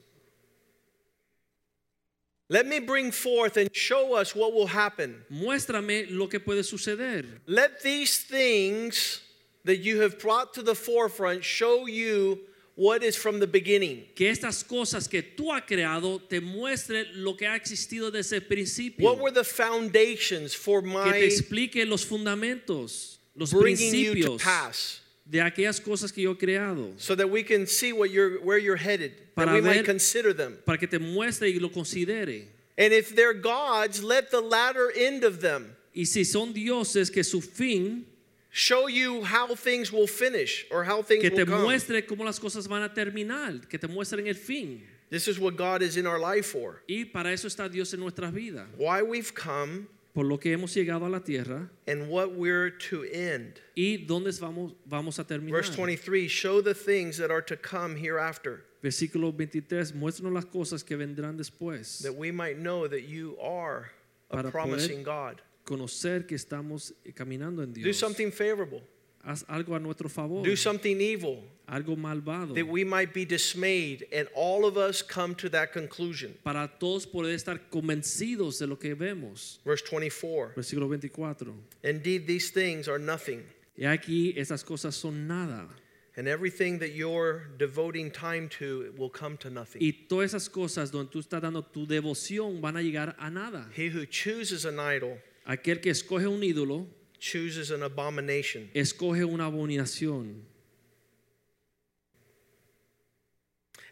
Let 2.49 2.67
me 2.67 2.81
bring 2.81 3.13
forth 3.13 3.57
and 3.57 3.73
show 3.73 4.15
us 4.15 4.35
what 4.35 4.53
will 4.53 4.67
happen. 4.67 5.25
Muéstrame 5.31 6.11
lo 6.11 6.27
que 6.27 6.41
puede 6.41 6.65
suceder. 6.65 7.25
Let 7.47 7.83
these 7.85 8.19
things 8.19 9.21
that 9.65 9.77
you 9.77 10.01
have 10.01 10.19
brought 10.19 10.53
to 10.55 10.63
the 10.65 10.75
forefront 10.75 11.45
show 11.45 11.87
you 11.87 12.41
what 12.81 13.03
is 13.03 13.15
from 13.15 13.39
the 13.39 13.47
beginning. 13.47 14.05
Que 14.15 14.31
estas 14.31 14.67
cosas 14.67 15.07
que 15.07 15.23
tú 15.23 15.53
has 15.53 15.63
creado 15.63 16.19
te 16.27 16.41
muestren 16.41 17.05
lo 17.15 17.35
que 17.35 17.47
ha 17.47 17.55
existido 17.55 18.11
desde 18.11 18.37
el 18.37 18.41
principio. 18.43 19.05
What 19.05 19.19
were 19.19 19.31
the 19.31 19.45
foundations 19.45 20.55
for 20.55 20.81
que 20.81 20.89
my 20.89 21.13
te 21.13 21.27
explique 21.27 21.87
los 21.87 22.05
fundamentos, 22.05 23.19
los 23.37 23.53
bringing 23.53 23.95
you 23.95 24.15
to 24.15 24.21
principios 24.21 24.43
pass 24.43 25.01
de 25.31 25.41
aquellas 25.41 25.79
cosas 25.79 26.11
que 26.11 26.23
yo 26.23 26.33
he 26.33 26.37
creado. 26.37 26.99
so 26.99 27.15
that 27.15 27.29
we 27.29 27.43
can 27.43 27.67
see 27.67 27.93
what 27.93 28.11
you're, 28.11 28.41
where 28.41 28.59
you're 28.59 28.77
headed, 28.77 29.13
that 29.37 29.47
Para 29.47 29.53
we 29.53 29.61
ver- 29.61 29.75
might 29.75 29.85
consider 29.85 30.33
them. 30.33 30.59
Para 30.65 30.79
que 30.79 30.89
te 30.89 30.99
muestre 30.99 31.53
y 31.55 31.61
lo 31.61 31.69
considere. 31.69 32.47
And 32.79 32.95
if 32.95 33.15
they're 33.15 33.35
gods, 33.35 34.03
let 34.03 34.31
the 34.31 34.41
latter 34.41 34.91
end 34.97 35.23
of 35.23 35.43
them 35.43 35.77
Y 35.95 36.05
si 36.05 36.25
son 36.25 36.53
dioses, 36.53 37.11
que 37.11 37.25
su 37.25 37.41
fin, 37.41 38.07
show 38.51 38.89
you 38.89 39.23
how 39.23 39.55
things 39.55 39.93
will 39.93 40.07
finish 40.07 40.67
or 40.71 40.85
how 40.85 41.03
things 41.03 41.23
que 41.23 41.31
will 41.31 41.37
te 41.39 41.45
come. 41.47 41.63
muestre 41.65 42.07
cómo 42.07 42.25
las 42.25 42.39
cosas 42.39 42.67
van 42.69 42.83
a 42.83 42.89
terminar, 42.93 43.69
que 43.69 43.79
te 43.79 43.87
muestren 43.87 44.27
el 44.27 44.35
fin. 44.35 44.83
This 45.11 45.27
is 45.27 45.39
what 45.41 45.57
God 45.57 45.83
is 45.83 45.97
in 45.97 46.07
our 46.07 46.19
life 46.21 46.47
for. 46.47 46.83
Y 46.89 47.05
para 47.13 47.33
eso 47.33 47.49
está 47.49 47.69
Dios 47.71 47.93
en 47.95 48.01
nuestras 48.01 48.33
vidas. 48.33 48.67
Why 48.77 49.03
we've 49.03 49.35
come 49.35 49.87
Por 50.13 50.25
lo 50.25 50.39
que 50.39 50.53
hemos 50.53 50.75
llegado 50.75 51.07
a 51.07 51.09
la 51.09 51.21
tierra 51.21 51.71
and 51.87 52.09
what 52.09 52.33
we're 52.35 52.71
to 52.71 53.05
end. 53.05 53.61
y 53.77 54.05
dónde 54.07 54.31
vamos, 54.41 54.73
vamos 54.89 55.19
a 55.21 55.25
terminar. 55.25 55.53
Verse 55.53 55.71
23 55.75 56.27
show 56.29 56.61
the 56.61 56.75
things 56.75 57.17
that 57.19 57.31
are 57.31 57.43
to 57.43 57.57
come 57.57 57.97
hereafter, 57.97 58.65
Versículo 58.83 59.31
23, 59.37 59.93
muéstranos 59.93 60.33
las 60.33 60.45
cosas 60.47 60.83
que 60.85 60.97
vendrán 60.97 61.37
después. 61.37 62.03
that 62.03 62.15
we 62.15 62.31
might 62.33 62.59
know 62.59 62.89
that 62.89 63.03
you 63.03 63.37
are 63.41 63.91
a 64.31 64.37
Para 64.37 64.43
poder- 64.45 64.53
promising 64.53 65.03
God. 65.05 65.41
Conocer 65.81 66.27
que 66.27 66.35
estamos 66.35 66.93
eh, 67.05 67.13
caminando 67.13 67.63
en 67.63 67.73
Dios. 67.73 67.87
Do 67.87 67.93
something 67.93 68.33
favorable, 68.33 68.83
Haz 69.23 69.45
algo 69.49 69.77
a 69.77 69.79
nuestro 69.79 70.09
favor. 70.09 70.43
do 70.43 70.57
something 70.57 71.01
evil, 71.01 71.45
algo 71.69 71.95
malvado. 71.97 72.55
that 72.55 72.67
we 72.67 72.83
might 72.85 73.13
be 73.15 73.25
dismayed, 73.25 74.05
and 74.13 74.27
all 74.35 74.65
of 74.65 74.77
us 74.77 75.01
come 75.01 75.33
to 75.37 75.49
that 75.49 75.73
conclusion. 75.73 76.35
para 76.43 76.67
todos 76.81 77.07
poder 77.07 77.35
estar 77.37 77.61
convencidos 77.71 78.59
de 78.59 78.67
lo 78.67 78.77
que 78.77 78.95
vemos. 78.97 79.61
Verse 79.65 79.85
24 79.85 80.55
Versículo 80.57 80.89
24. 80.89 81.55
Indeed, 81.85 82.27
these 82.27 82.51
things 82.51 82.89
are 82.89 82.99
nothing, 82.99 83.45
Y 83.77 83.85
aquí 83.85 84.35
estas 84.37 84.65
cosas 84.65 84.97
son 84.97 85.29
nada. 85.29 85.69
and 86.17 86.27
everything 86.27 86.79
that 86.81 86.93
you're 86.95 87.45
devoting 87.59 88.11
time 88.11 88.49
to 88.49 88.93
will 88.99 89.09
come 89.09 89.37
to 89.37 89.49
nothing. 89.51 89.81
Y 89.81 89.93
todas 90.09 90.35
esas 90.35 90.49
cosas 90.51 90.91
donde 90.91 91.13
tú 91.13 91.21
estás 91.21 91.41
dando 91.41 91.63
tu 91.63 91.87
devoción 91.87 92.61
van 92.61 92.77
a 92.77 92.81
llegar 92.83 93.15
a 93.21 93.31
nada. 93.31 93.69
He 93.77 93.89
who 93.89 94.05
chooses 94.07 94.65
an 94.65 94.81
idol 94.81 95.19
Aquel 95.51 95.81
que 95.81 95.91
escoge 95.91 96.29
un 96.29 96.43
ídolo, 96.45 96.87
chooses 97.19 97.73
an 97.73 97.83
abomination. 97.83 98.71
escoge 98.73 99.25
una 99.25 99.47
abominación. 99.47 100.43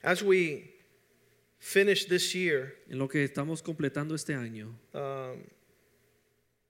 As 0.03 0.23
we 0.23 0.71
finish 1.59 2.07
this 2.07 2.33
year, 2.35 2.75
En 2.88 2.99
lo 2.99 3.09
que 3.09 3.25
estamos 3.25 3.62
completando 3.62 4.14
este 4.14 4.35
año, 4.35 4.73
um, 4.94 5.42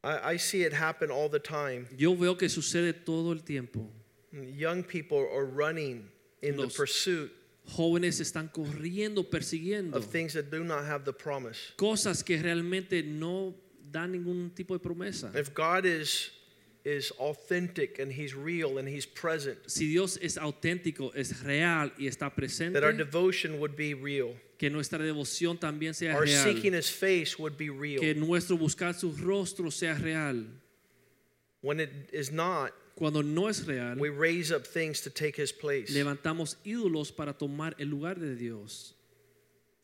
I, 0.03 0.35
I 0.35 0.37
see 0.39 0.63
it 0.63 0.73
happen 0.73 1.11
all 1.11 1.29
the 1.29 1.39
time. 1.41 1.87
yo 1.97 2.15
veo 2.17 2.37
que 2.37 2.49
sucede 2.49 2.93
todo 3.05 3.33
el 3.33 3.41
tiempo. 3.45 3.91
Young 4.33 4.83
people 4.83 5.19
are 5.35 5.45
running 5.45 6.09
in 6.43 6.57
the 6.57 6.63
Los- 6.63 6.77
pursuit 6.77 7.31
Jóvenes 7.77 8.19
están 8.21 8.49
corriendo, 8.51 9.29
persiguiendo 9.29 9.95
of 9.97 10.07
things 10.07 10.33
that 10.33 10.51
do 10.51 10.65
not 10.65 10.85
have 10.87 11.05
the 11.05 11.13
promise. 11.13 11.73
cosas 11.77 12.23
que 12.25 12.39
realmente 12.43 13.03
no 13.05 13.55
dan 13.91 14.13
ningún 14.13 14.51
tipo 14.55 14.75
de 14.75 14.81
promesa. 14.81 15.31
If 15.35 15.55
God 15.55 15.85
is 15.87 16.31
is 16.85 17.11
authentic 17.19 17.99
and 17.99 18.11
he's 18.13 18.35
real 18.35 18.79
and 18.79 18.89
he's 18.89 19.05
present, 19.07 19.59
Si 19.67 19.89
Dios 19.89 20.17
es 20.23 20.39
auténtico, 20.39 21.13
es 21.15 21.43
real 21.43 21.91
y 21.99 22.07
está 22.07 22.35
presente, 22.35 22.75
that 22.75 22.85
our 22.85 22.93
devotion 22.93 23.59
would 23.59 23.77
be 23.77 23.95
real. 23.95 24.35
que 24.59 24.71
nuestra 24.71 24.99
devoción 24.99 25.59
también 25.59 25.93
sea 25.95 26.15
Our 26.15 26.23
real, 26.25 26.43
seeking 26.45 26.73
his 26.75 26.89
face 26.91 27.37
would 27.39 27.57
be 27.59 27.69
real. 27.69 28.01
que 28.01 28.15
nuestro 28.15 28.57
buscar 28.57 28.95
su 28.95 29.13
rostro 29.13 29.71
sea 29.71 29.95
real. 29.95 30.47
When 31.61 31.81
it 31.81 32.11
is 32.13 32.31
not, 32.31 32.73
Cuando 32.95 33.23
no 33.23 33.47
es 33.49 33.65
real, 33.67 33.97
we 33.99 34.09
raise 34.11 34.51
up 34.53 34.67
things 34.67 35.01
to 35.03 35.11
take 35.11 35.37
his 35.37 35.53
place. 35.53 35.93
levantamos 35.93 36.57
ídolos 36.65 37.15
para 37.15 37.33
tomar 37.33 37.75
el 37.79 37.89
lugar 37.89 38.19
de 38.19 38.35
Dios. 38.35 38.95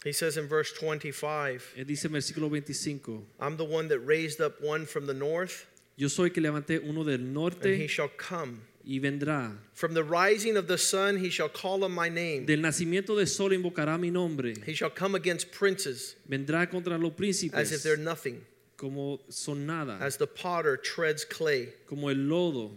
He 0.05 0.13
says 0.13 0.37
in 0.37 0.47
verse 0.47 0.71
25, 0.73 1.75
Él 1.79 1.87
dice 1.87 2.05
en 2.05 2.13
versículo 2.13 2.51
25, 2.51 3.23
I'm 3.41 3.57
the 3.57 3.65
one 3.65 3.89
that 3.89 4.01
raised 4.01 4.41
up 4.41 4.61
one 4.61 4.85
from 4.85 5.07
the 5.07 5.15
north, 5.15 5.67
yo 5.97 6.09
soy 6.09 6.29
que 6.29 6.43
levanté 6.43 6.87
uno 6.87 7.05
del 7.05 7.21
and 7.21 7.81
he 7.81 7.87
shall 7.87 8.11
come. 8.19 8.61
y 8.87 8.99
vendrá. 8.99 9.57
From 9.73 9.95
the 9.95 10.05
rising 10.05 10.59
of 10.59 10.69
the 10.69 10.77
sun, 10.77 11.17
he 11.17 11.31
shall 11.31 11.49
call 11.49 11.85
on 11.85 11.93
my 11.93 12.11
name. 12.11 12.45
Del 12.45 12.59
nacimiento 12.59 13.17
del 13.17 13.27
sol 13.27 13.51
invocará 13.51 13.99
mi 13.99 14.11
nombre. 14.11 14.55
He 14.67 14.75
shall 14.75 14.91
come 14.91 15.15
against 15.15 15.51
princes 15.53 16.17
Vendrá 16.29 16.71
contra 16.71 16.99
los 16.99 17.13
príncipes 17.13 17.55
as 17.55 17.73
if 17.73 17.83
they're 17.83 17.97
nothing, 17.97 18.45
como 18.77 19.21
son 19.31 19.67
nada, 19.67 19.97
as 20.01 20.19
the 20.19 20.27
potter 20.27 20.77
treads 20.77 21.25
clay. 21.25 21.69
como 21.89 22.09
el 22.09 22.17
lodo 22.17 22.73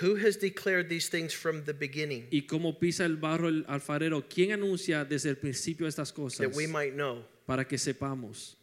Who 0.00 0.16
has 0.16 0.36
declared 0.38 0.88
these 0.88 1.08
things 1.08 1.34
from 1.34 1.64
the 1.64 1.72
beginning 1.72 2.28
y 2.30 2.42
como 2.42 2.78
pisa 2.78 3.04
el 3.04 3.16
barro 3.16 3.48
el 3.48 3.64
alfarero. 3.66 4.24
¿Quién 4.28 4.52
anuncia 4.52 5.04
desde 5.04 5.30
el 5.30 5.36
principio 5.36 5.88
estas 5.88 6.12
cosas? 6.12 6.38
that 6.38 6.54
we 6.56 6.66
might 6.66 6.94
know? 6.94 7.24
Para 7.44 7.66
que 7.66 7.76
sepamos. 7.76 8.56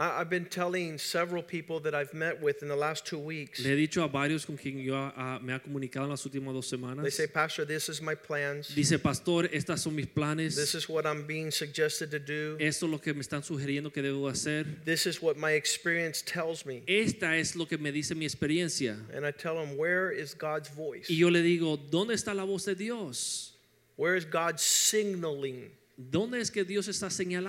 I've 0.00 0.30
been 0.30 0.46
telling 0.46 0.96
several 0.96 1.42
people 1.42 1.78
that 1.80 1.94
I've 1.94 2.14
met 2.14 2.40
with 2.40 2.62
in 2.62 2.68
the 2.68 2.76
last 2.76 3.04
two 3.04 3.18
weeks. 3.18 3.60
Le 3.62 3.70
he 3.70 3.86
dicho 3.86 4.02
a 4.02 4.08
varios 4.08 4.46
con 4.46 4.56
quien 4.56 4.82
yo 4.82 4.94
ah, 4.94 5.38
me 5.42 5.52
ha 5.52 5.58
comunicado 5.58 6.04
en 6.04 6.10
las 6.10 6.24
últimas 6.24 6.54
dos 6.54 6.70
semanas. 6.70 7.02
They 7.02 7.10
say, 7.10 7.26
Pastor, 7.26 7.66
this 7.66 7.90
is 7.90 8.00
my 8.00 8.14
plans. 8.14 8.74
Dice, 8.74 8.98
pastor, 8.98 9.48
estas 9.52 9.80
son 9.80 9.94
mis 9.94 10.06
planes. 10.06 10.56
This 10.56 10.74
is 10.74 10.88
what 10.88 11.06
I'm 11.06 11.26
being 11.26 11.50
suggested 11.50 12.10
to 12.12 12.18
do. 12.18 12.56
Esto 12.58 12.86
es 12.86 12.92
lo 12.92 12.98
que 12.98 13.12
me 13.12 13.20
están 13.20 13.42
sugiriendo 13.42 13.92
que 13.92 14.02
debo 14.02 14.30
hacer. 14.30 14.64
This 14.86 15.06
is 15.06 15.20
what 15.20 15.36
my 15.36 15.52
experience 15.52 16.22
tells 16.22 16.64
me. 16.64 16.82
Esta 16.88 17.36
es 17.36 17.54
lo 17.54 17.66
que 17.66 17.76
me 17.76 17.92
dice 17.92 18.14
mi 18.14 18.24
experiencia. 18.24 18.96
And 19.14 19.26
I 19.26 19.32
tell 19.32 19.56
them, 19.56 19.76
Where 19.76 20.10
is 20.10 20.34
God's 20.34 20.70
voice? 20.70 21.10
Y 21.10 21.16
yo 21.18 21.28
le 21.28 21.42
digo, 21.42 21.76
¿dónde 21.76 22.14
está 22.14 22.34
la 22.34 22.44
voz 22.44 22.64
de 22.64 22.74
Dios? 22.74 23.52
Where 23.96 24.16
is 24.16 24.24
God 24.24 24.58
signaling 24.58 25.70
¿Dónde 26.00 26.40
es 26.40 26.50
que 26.50 26.64
Dios 26.64 26.88
está 26.88 27.08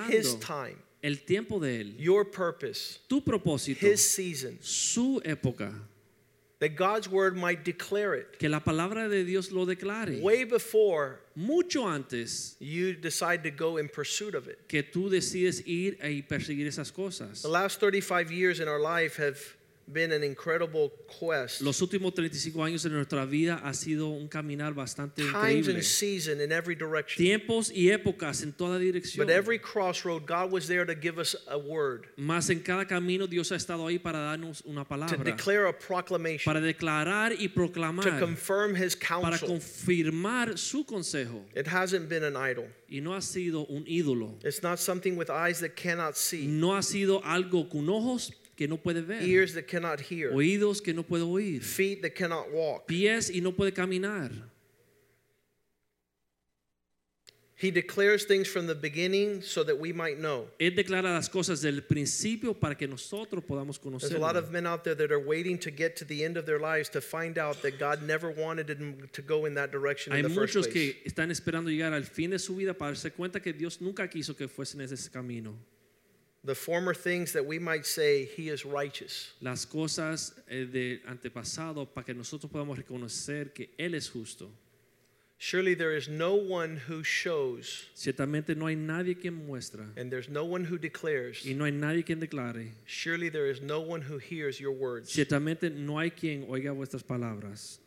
His 0.09 0.35
time, 0.39 0.75
el 1.03 1.17
tiempo 1.25 1.59
de 1.59 1.81
Él? 1.81 1.95
your 1.97 2.23
purpose, 2.25 2.99
Tu 3.09 3.21
propósito, 3.21 3.81
His 3.81 4.07
season? 4.07 4.57
su 4.61 5.19
época. 5.25 5.73
That 6.59 6.75
God's 6.75 7.09
word 7.09 7.35
might 7.35 7.63
declare 7.65 8.13
it 8.13 8.37
Que 8.37 8.47
la 8.47 8.59
palabra 8.59 9.09
de 9.09 9.23
Dios 9.23 9.51
lo 9.51 9.65
declare. 9.65 10.21
way 10.21 10.43
before 10.43 11.19
Mucho 11.35 11.87
antes 11.87 12.55
you 12.59 12.93
decide 12.93 13.41
to 13.43 13.49
go 13.49 13.77
in 13.77 13.87
pursuit 13.89 14.35
of 14.35 14.47
it. 14.47 14.67
que 14.67 14.83
tú 14.83 15.09
decides 15.09 15.63
ir 15.65 15.97
y 16.03 16.21
perseguir 16.21 16.67
esas 16.67 16.91
cosas. 16.93 17.41
The 17.41 17.47
last 17.47 17.79
35 17.79 18.31
years 18.31 18.59
in 18.59 18.67
our 18.67 18.79
life 18.79 19.15
have 19.17 19.39
been 19.91 20.11
an 20.11 20.23
incredible 20.23 20.91
quest. 21.07 21.61
Los 21.61 21.81
últimos 21.81 22.13
35 22.13 22.63
años 22.63 22.83
de 22.83 22.89
nuestra 22.89 23.25
vida 23.25 23.59
ha 23.63 23.73
sido 23.73 24.07
un 24.09 24.27
caminar 24.27 24.73
bastante 24.73 25.21
Times 25.23 25.33
increíble. 25.67 25.73
and 25.75 25.83
season 25.83 26.41
in 26.41 26.51
every 26.51 26.75
direction. 26.75 27.23
Tiempos 27.23 27.71
y 27.73 27.89
épocas 27.89 28.41
en 28.43 28.53
toda 28.53 28.77
dirección. 28.79 29.17
But 29.25 29.29
every 29.29 29.59
crossroad, 29.59 30.25
God 30.25 30.51
was 30.51 30.67
there 30.67 30.85
to 30.85 30.95
give 30.95 31.17
us 31.19 31.35
a 31.47 31.57
word, 31.57 32.07
Más 32.17 32.49
en 32.49 32.59
cada 32.61 32.85
camino 32.85 33.27
Dios 33.27 33.51
ha 33.51 33.55
estado 33.55 33.85
ahí 33.87 33.99
para 34.01 34.19
darnos 34.19 34.63
una 34.65 34.85
palabra. 34.85 35.17
to 35.17 35.23
declare 35.23 35.67
a 35.67 35.73
proclamation, 35.77 36.45
para 36.45 36.61
declarar 36.61 37.33
y 37.37 37.47
proclamar. 37.47 38.03
to 38.03 38.19
confirm 38.19 38.75
His 38.75 38.95
counsel. 38.95 39.21
para 39.29 39.37
confirmar 39.39 40.57
su 40.57 40.85
consejo. 40.85 41.43
It 41.55 41.67
hasn't 41.67 42.07
been 42.09 42.23
an 42.23 42.35
idol. 42.35 42.65
Y 42.89 42.99
no 43.01 43.13
ha 43.13 43.21
sido 43.21 43.65
un 43.69 43.85
ídolo. 43.85 44.35
It's 44.43 44.61
not 44.61 44.79
something 44.79 45.15
with 45.17 45.29
eyes 45.29 45.59
that 45.61 45.75
cannot 45.75 46.15
see, 46.17 46.45
No 46.47 46.75
ha 46.75 46.81
sido 46.81 47.21
algo 47.23 47.69
con 47.69 47.89
ojos 47.89 48.31
que 48.61 48.67
no 48.67 48.77
puede 48.77 49.01
ver, 49.01 49.23
ears 49.23 49.55
that 49.55 49.67
cannot 49.67 49.99
hear, 49.99 50.31
oídos 50.31 50.83
que 50.83 50.93
no 50.93 51.01
puede 51.01 51.23
oír, 51.23 51.63
feet 51.63 52.03
that 52.03 52.13
cannot 52.13 52.51
walk. 52.51 52.85
pies 52.85 53.31
y 53.31 53.39
no 53.41 53.53
puede 53.53 53.73
caminar. 53.73 54.29
He 57.55 57.71
declares 57.71 58.25
things 58.25 58.47
from 58.47 58.67
the 58.67 58.75
beginning 58.75 59.41
so 59.41 59.63
that 59.63 59.79
we 59.79 59.91
might 59.91 60.19
know. 60.19 60.47
Él 60.59 60.75
declara 60.75 61.11
las 61.11 61.27
cosas 61.27 61.61
del 61.61 61.81
principio 61.81 62.53
para 62.53 62.75
que 62.75 62.87
nosotros 62.87 63.43
podamos 63.43 63.79
There's 63.99 64.13
a 64.13 64.19
lot 64.19 64.35
of 64.35 64.51
men 64.51 64.67
out 64.67 64.83
there 64.83 64.93
that 64.93 65.11
are 65.11 65.19
waiting 65.19 65.57
to 65.59 65.71
get 65.71 65.95
to 65.95 66.05
the 66.05 66.23
end 66.23 66.37
of 66.37 66.45
their 66.45 66.59
lives 66.59 66.87
to 66.89 67.01
find 67.01 67.39
out 67.39 67.63
that 67.63 67.79
God 67.79 68.03
never 68.03 68.29
wanted 68.29 68.67
them 68.67 69.09
to 69.11 69.21
go 69.23 69.45
in 69.45 69.55
that 69.55 69.71
direction 69.71 70.13
Hay 70.13 70.19
in 70.19 70.23
the 70.23 70.29
first 70.29 70.55
muchos 70.55 70.67
place. 70.67 70.93
que 70.93 71.11
están 71.11 71.31
esperando 71.31 71.71
llegar 71.71 71.93
al 71.93 72.03
fin 72.03 72.29
de 72.29 72.37
su 72.37 72.55
vida 72.55 72.75
para 72.75 72.91
darse 72.91 73.11
cuenta 73.11 73.39
que 73.39 73.53
Dios 73.53 73.81
nunca 73.81 74.07
quiso 74.07 74.35
que 74.35 74.47
fuesen 74.47 74.81
ese 74.81 75.09
camino. 75.09 75.55
The 76.43 76.55
former 76.55 76.95
things 76.95 77.33
that 77.33 77.45
we 77.45 77.59
might 77.59 77.85
say, 77.85 78.25
He 78.25 78.49
is 78.49 78.65
righteous. 78.65 79.33
Las 79.41 79.65
cosas 79.65 80.33
eh, 80.49 80.65
de 80.65 81.01
antepasado 81.07 81.87
para 81.93 82.03
que 82.03 82.13
nosotros 82.15 82.51
podamos 82.51 82.77
reconocer 82.79 83.53
que 83.53 83.69
Él 83.77 83.93
es 83.93 84.09
justo. 84.09 84.49
Surely 85.37 85.73
there 85.73 85.91
is 85.95 86.07
no 86.07 86.35
one 86.35 86.77
who 86.87 87.03
shows, 87.03 87.89
Ciertamente 87.95 88.55
no 88.55 88.67
hay 88.67 88.75
nadie 88.75 89.15
quien 89.19 89.47
muestra 89.47 89.87
and 89.97 90.11
there's 90.11 90.29
no 90.29 90.45
one 90.45 90.63
who 90.63 90.77
declares. 90.77 91.43
y 91.45 91.53
no 91.53 91.65
hay 91.65 91.71
nadie 91.71 92.03
quien 92.05 92.19
declare. 92.19 92.71
Surely 92.85 93.27
there 93.29 93.47
is 93.47 93.59
no 93.59 93.79
one 93.81 94.01
who 94.03 94.19
hears 94.19 94.59
your 94.59 94.71
words. 94.71 95.09
Ciertamente 95.11 95.71
no 95.71 95.97
hay 95.97 96.11
quien 96.11 96.45
oiga 96.47 96.71
vuestras 96.75 97.01
palabras. 97.03 97.79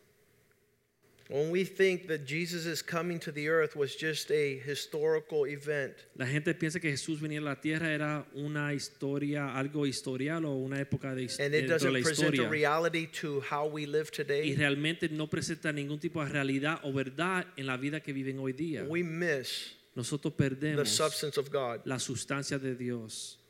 When 1.35 1.51
we 1.51 1.64
think 1.64 2.07
that 2.07 2.25
Jesus 2.27 2.64
is 2.64 2.81
coming 2.81 3.18
to 3.18 3.33
the 3.33 3.49
earth 3.49 3.75
was 3.75 3.97
just 3.97 4.31
a 4.31 4.57
historical 4.64 5.49
event, 5.49 5.94
La 6.16 6.27
gente 6.27 6.55
piensa 6.55 6.79
que 6.81 6.92
Jesús 6.92 7.20
venía 7.20 7.40
a 7.40 7.42
la 7.42 7.61
tierra 7.61 7.92
era 7.92 8.25
una 8.35 8.73
historia, 8.73 9.53
algo 9.53 9.85
historial 9.85 10.44
o 10.44 10.53
una 10.55 10.79
época 10.81 11.12
de, 11.12 11.25
his- 11.25 11.40
and 11.40 11.53
it 11.53 11.66
doesn't 11.66 11.92
present 12.05 12.38
a 12.38 12.49
reality 12.49 13.09
to 13.09 13.40
how 13.51 13.66
we 13.66 13.85
live 13.85 14.12
today. 14.12 14.49
Y 14.49 14.55
realmente 14.55 15.09
no 15.09 15.27
presenta 15.29 15.73
ningún 15.73 15.99
tipo 15.99 16.25
de 16.25 16.31
realidad 16.31 16.79
o 16.85 16.92
verdad 16.92 17.44
en 17.57 17.66
la 17.66 17.77
vida 17.79 17.99
que 18.01 18.12
viven 18.12 18.38
hoy 18.38 18.53
día. 18.53 18.85
we 18.88 19.03
miss 19.03 19.75
Nosotros 19.97 20.35
perdemos 20.35 20.77
the 20.85 20.87
substance 20.87 21.37
of 21.37 21.51
God. 21.51 21.81
la 21.85 21.99
sustancia 21.99 22.61
de 22.61 22.77
Dios. 22.77 23.40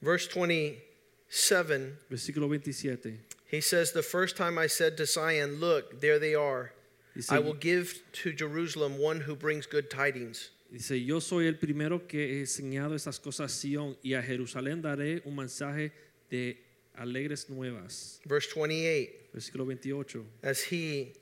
Verse 0.00 0.26
27, 0.26 1.98
Versículo 2.08 2.48
27. 2.48 3.18
He 3.52 3.60
says, 3.60 3.92
The 3.92 4.02
first 4.02 4.36
time 4.36 4.58
I 4.58 4.66
said 4.66 4.96
to 4.96 5.06
Zion, 5.06 5.60
Look, 5.60 6.00
there 6.00 6.18
they 6.18 6.34
are. 6.34 6.72
Dice, 7.14 7.30
I 7.30 7.38
will 7.38 7.54
give 7.54 8.02
to 8.24 8.32
Jerusalem 8.32 8.98
one 8.98 9.20
who 9.20 9.36
brings 9.36 9.66
good 9.66 9.88
tidings. 9.90 10.50
dice, 10.72 10.92
yo 10.98 11.20
soy 11.20 11.46
el 11.46 11.54
primero 11.54 12.08
que 12.08 12.18
he 12.20 12.40
enseñado 12.40 12.94
estas 12.94 13.20
cosas 13.20 13.40
a 13.40 13.48
Sion 13.54 13.94
y 14.02 14.14
a 14.14 14.22
Jerusalén 14.22 14.80
daré 14.82 15.20
un 15.26 15.36
mensaje 15.36 15.92
de 16.30 16.56
alegres 16.98 17.50
nuevas. 17.50 18.18
Verse 18.26 18.48
28, 18.54 19.10
Versículo 19.34 19.66
28. 19.66 20.24
as 20.42 20.62
he 20.62 21.12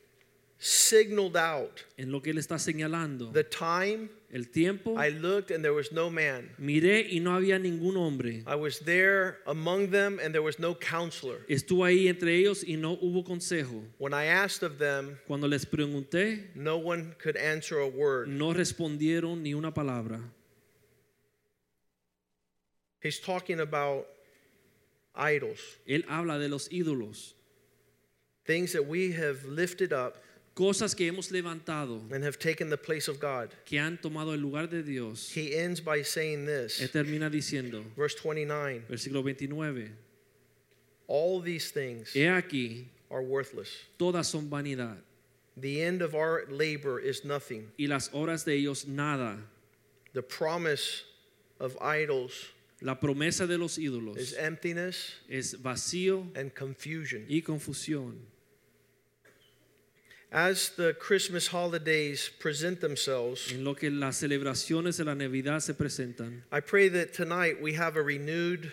signaled 0.59 1.37
out 1.37 1.85
En 1.99 2.13
lo 2.13 2.21
que 2.21 2.31
él 2.31 2.39
está 2.39 2.59
señalando, 2.59 3.33
the 3.33 3.43
time, 3.43 4.09
el 4.33 4.45
tiempo, 4.51 4.97
I 4.97 5.09
looked 5.11 5.51
and 5.51 5.65
there 5.65 5.73
was 5.75 5.91
no 5.93 6.09
man. 6.11 6.51
miré 6.59 7.07
y 7.13 7.19
no 7.19 7.33
había 7.33 7.59
ningún 7.59 7.97
hombre. 7.97 8.43
I 8.47 8.55
was 8.55 8.79
there 8.81 9.39
among 9.47 9.91
them 9.91 10.19
and 10.23 10.33
there 10.33 10.43
was 10.43 10.59
no 10.59 10.75
counselor. 10.75 11.39
Estuve 11.49 11.83
ahí 11.89 12.09
entre 12.09 12.37
ellos 12.37 12.63
y 12.67 12.77
no 12.77 12.97
hubo 12.97 13.25
consejo. 13.25 13.83
When 13.99 14.15
I 14.15 14.27
asked 14.27 14.63
of 14.63 14.79
them, 14.79 15.19
Cuando 15.27 15.49
les 15.49 15.65
pregunté, 15.65 16.55
no 16.55 16.77
one 16.79 17.15
could 17.19 17.37
answer 17.37 17.79
a 17.81 17.89
word. 17.89 18.29
no 18.29 18.53
respondieron 18.53 19.43
ni 19.43 19.53
una 19.55 19.73
palabra. 19.73 20.21
He's 23.03 23.19
talking 23.19 23.61
about 23.61 24.07
idols, 25.15 25.59
Él 25.89 26.05
habla 26.09 26.39
de 26.39 26.49
los 26.49 26.69
ídolos, 26.69 27.33
things 28.45 28.73
that 28.73 28.87
we 28.87 29.13
have 29.13 29.45
lifted 29.47 29.93
up 29.93 30.19
cosas 30.61 30.95
que 30.95 31.07
hemos 31.07 31.31
levantado, 31.31 32.03
and 32.13 32.23
have 32.23 32.39
taken 32.39 32.69
the 32.69 32.77
place 32.77 33.09
of 33.09 33.19
God. 33.19 33.49
que 33.65 33.79
han 33.79 33.97
tomado 33.99 34.35
el 34.35 34.41
lugar 34.41 34.67
de 34.69 34.83
Dios. 34.83 35.31
He 35.35 35.55
ends 35.57 35.81
by 35.81 36.03
saying 36.03 36.45
this, 36.45 36.81
Él 36.81 36.91
termina 36.91 37.31
diciendo, 37.31 37.83
verse 37.97 38.15
29 38.17 38.85
versículo 38.91 39.23
29, 39.23 39.91
all 41.07 41.41
these 41.41 41.71
things 41.71 42.13
He 42.13 42.21
aquí, 42.27 42.85
are 43.11 43.23
worthless. 43.23 43.71
todas 43.99 44.29
son 44.29 44.49
vanidad, 44.51 44.99
The 45.57 45.83
end 45.83 46.03
of 46.03 46.15
our 46.15 46.45
labor 46.49 47.01
is 47.01 47.25
nothing. 47.25 47.71
y 47.79 47.87
las 47.87 48.09
horas 48.11 48.45
de 48.45 48.53
ellos 48.55 48.87
nada. 48.87 49.39
The 50.13 50.23
promise 50.23 51.05
of 51.59 51.77
idols 51.81 52.33
La 52.83 52.95
promesa 52.99 53.47
de 53.47 53.59
los 53.59 53.77
is 53.79 53.91
ídolos 53.91 54.35
emptiness 54.39 55.15
es 55.29 55.55
vacío 55.55 56.27
and 56.37 56.55
confusion. 56.55 57.25
y 57.29 57.41
confusión. 57.43 58.15
As 60.33 60.71
the 60.77 60.95
Christmas 60.95 61.49
holidays 61.49 62.31
present 62.39 62.81
themselves, 62.81 63.51
En 63.51 63.65
lo 63.65 63.75
que 63.75 63.91
las 63.91 64.17
celebraciones 64.21 64.97
de 64.97 65.05
la 65.05 65.15
Navidad 65.15 65.61
se 65.61 65.75
presentan, 65.75 66.43
I 66.53 66.61
pray 66.61 66.89
that 66.89 67.13
tonight 67.13 67.61
we 67.61 67.73
have 67.75 67.97
a 67.97 68.03
renewed 68.03 68.73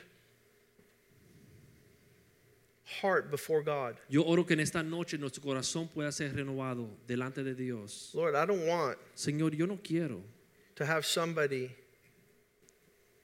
heart 3.02 3.30
before 3.32 3.62
God. 3.64 3.98
yo 4.08 4.24
oro 4.24 4.44
que 4.44 4.54
en 4.54 4.60
esta 4.60 4.82
noche 4.84 5.18
nuestro 5.18 5.42
corazón 5.42 5.88
pueda 5.90 6.12
ser 6.12 6.30
renovado 6.34 6.90
delante 7.08 7.44
de 7.44 7.54
Dios. 7.56 8.12
Lord, 8.14 8.36
I 8.36 8.46
don't 8.46 8.66
want 8.68 8.98
Señor, 9.16 9.56
yo 9.58 9.66
no 9.66 9.78
quiero 9.84 10.22
to 10.76 10.86
have 10.86 11.06
somebody 11.06 11.72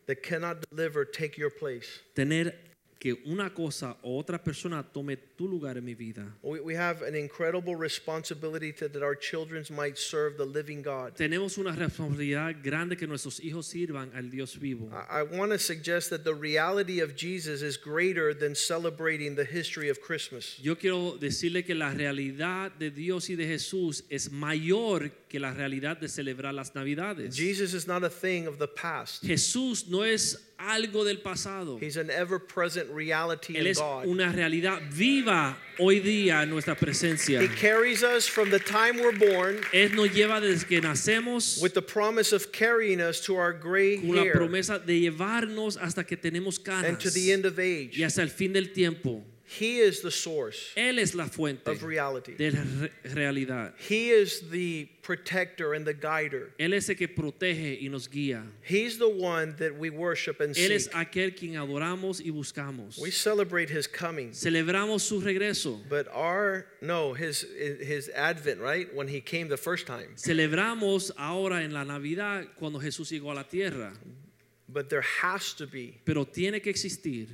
that 0.07 0.21
cannot 0.23 0.57
deliver 0.69 1.05
take 1.05 1.37
your 1.37 1.51
place. 1.51 2.01
tener 2.15 2.53
que 2.99 3.21
una 3.25 3.49
cosa 3.51 3.95
o 4.03 4.17
otra 4.21 4.41
persona 4.43 4.83
tome 4.83 5.17
tu 5.43 5.49
lugar 5.49 5.77
en 5.77 5.83
mi 5.83 5.93
vida. 5.93 6.25
We, 6.41 6.59
we 6.61 6.75
have 6.75 7.01
an 7.01 7.15
incredible 7.15 7.75
responsibility 7.75 8.71
to, 8.73 8.87
that 8.87 9.03
our 9.03 9.15
children 9.15 9.65
might 9.71 9.97
serve 9.97 10.37
the 10.37 10.45
living 10.45 10.81
God. 10.81 11.15
Tenemos 11.15 11.57
una 11.57 11.71
responsabilidad 11.71 12.63
grande 12.63 12.95
que 12.95 13.07
nuestros 13.07 13.39
hijos 13.39 13.65
sirvan 13.65 14.11
al 14.15 14.29
Dios 14.29 14.55
vivo. 14.55 14.89
I, 14.91 15.19
I 15.19 15.23
want 15.23 15.51
to 15.51 15.59
suggest 15.59 16.09
that 16.11 16.23
the 16.23 16.33
reality 16.33 17.01
of 17.01 17.15
Jesus 17.15 17.61
is 17.61 17.77
greater 17.77 18.33
than 18.33 18.55
celebrating 18.55 19.35
the 19.35 19.45
history 19.45 19.89
of 19.89 20.01
Christmas. 20.01 20.57
Yo 20.61 20.75
quiero 20.75 21.17
decirle 21.17 21.65
que 21.65 21.75
la 21.75 21.91
realidad 21.91 22.71
de 22.79 22.89
Dios 22.89 23.29
y 23.29 23.35
de 23.35 23.45
Jesús 23.45 24.03
es 24.09 24.31
mayor 24.31 25.11
que 25.27 25.39
la 25.39 25.53
realidad 25.53 25.97
de 25.99 26.07
celebrar 26.07 26.53
las 26.53 26.73
Navidades. 26.73 27.35
Jesus 27.35 27.73
is 27.73 27.87
not 27.87 28.03
a 28.03 28.09
thing 28.09 28.47
of 28.47 28.59
the 28.59 28.67
past. 28.67 29.23
Jesús 29.23 29.87
no 29.89 30.03
es 30.03 30.37
algo 30.57 31.03
del 31.03 31.17
pasado. 31.17 31.77
He's 31.79 31.97
an 31.97 32.09
ever-present 32.09 32.89
reality 32.91 33.55
Él 33.55 33.61
in 33.61 33.67
es 33.67 33.79
God. 33.79 34.05
una 34.05 34.31
realidad 34.31 34.79
viva 34.91 35.32
hoy 35.79 35.99
día 35.99 36.45
nuestra 36.47 36.75
presencia. 36.75 37.41
He 37.41 37.47
carries 37.47 38.03
us 38.03 38.27
from 38.27 38.49
the 38.49 38.59
time 38.59 38.97
we're 38.97 39.17
born 39.17 39.61
Él 39.73 39.95
nos 39.95 40.09
lleva 40.09 40.39
desde 40.39 40.67
que 40.67 40.81
nacemos 40.81 41.61
with 41.61 41.73
the 41.73 41.81
promise 41.81 42.33
of 42.33 42.51
carrying 42.51 43.01
us 43.01 43.21
to 43.21 43.35
our 43.35 43.53
gray 43.53 43.97
con 43.97 44.15
la 44.15 44.23
promesa 44.31 44.79
de 44.79 44.99
llevarnos 45.01 45.77
hasta 45.77 46.03
que 46.03 46.17
tenemos 46.17 46.59
and 46.67 46.99
to 46.99 47.09
the 47.09 47.31
end 47.31 47.45
of 47.45 47.59
age. 47.59 47.97
y 47.97 48.03
hasta 48.03 48.21
el 48.21 48.29
fin 48.29 48.53
del 48.53 48.71
tiempo. 48.73 49.23
He 49.59 49.79
is 49.79 50.01
the 50.01 50.11
source 50.11 50.71
Él 50.75 50.99
es 50.99 51.13
la 51.13 51.25
fuente 51.25 51.67
of 51.69 51.83
reality. 51.83 52.33
de 52.35 52.51
la 52.51 52.61
re- 52.63 52.89
realidad. 53.13 53.73
He 53.77 54.09
is 54.09 54.41
the 54.49 54.85
protector 55.03 55.73
and 55.73 55.85
the 55.85 55.93
guider. 55.93 56.51
Él 56.59 56.73
es 56.73 56.89
el 56.89 56.95
que 56.95 57.07
protege 57.07 57.77
y 57.81 57.87
nos 57.89 58.07
guía. 58.07 58.43
He's 58.63 58.97
the 58.97 59.07
one 59.09 59.55
that 59.57 59.77
we 59.77 59.89
worship 59.89 60.39
and 60.39 60.55
Él 60.55 60.71
es 60.71 60.85
seek. 60.85 60.93
aquel 60.93 61.35
quien 61.35 61.53
adoramos 61.55 62.19
y 62.25 62.31
buscamos. 62.31 62.97
We 62.99 63.11
celebrate 63.11 63.69
his 63.69 63.85
coming. 63.87 64.31
Celebramos 64.31 65.01
su 65.01 65.19
regreso. 65.21 65.79
But 65.89 66.07
our 66.13 66.65
no, 66.81 67.13
his 67.13 67.41
his 67.43 68.09
advent, 68.09 68.59
right? 68.59 68.87
When 68.95 69.07
he 69.07 69.21
came 69.21 69.49
the 69.49 69.57
first 69.57 69.85
time. 69.85 70.15
Celebramos 70.15 71.11
ahora 71.17 71.61
en 71.63 71.71
la 71.73 71.83
Navidad 71.83 72.47
cuando 72.57 72.79
Jesús 72.79 73.09
llegó 73.11 73.31
a 73.31 73.35
la 73.35 73.43
tierra. 73.43 73.93
But 74.69 74.89
there 74.89 75.01
has 75.21 75.53
to 75.55 75.67
be 75.67 75.99
Pero 76.05 76.23
tiene 76.25 76.59
que 76.61 76.71
existir 76.71 77.27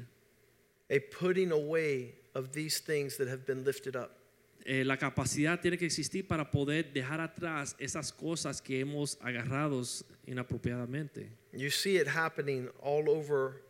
a 0.90 1.00
putting 1.00 1.52
away 1.52 2.16
of 2.34 2.52
these 2.52 2.80
things 2.80 3.18
that 3.18 3.28
have 3.28 3.46
been 3.46 3.64
lifted 3.64 3.96
up. 3.96 4.20
eh, 4.66 4.84
la 4.84 4.98
capacidad 4.98 5.60
tiene 5.60 5.78
que 5.78 5.86
existir 5.86 6.28
para 6.28 6.52
poder 6.52 6.92
dejar 6.94 7.22
atrás 7.22 7.76
esas 7.80 8.12
cosas 8.12 8.62
que 8.62 8.80
hemos 8.80 9.18
agarrado 9.22 9.82
inapropiadamente. 10.28 11.32
You 11.54 11.72
see 11.72 11.98
it 11.98 12.08
happening 12.08 12.70
all 12.82 13.10
over 13.10 13.64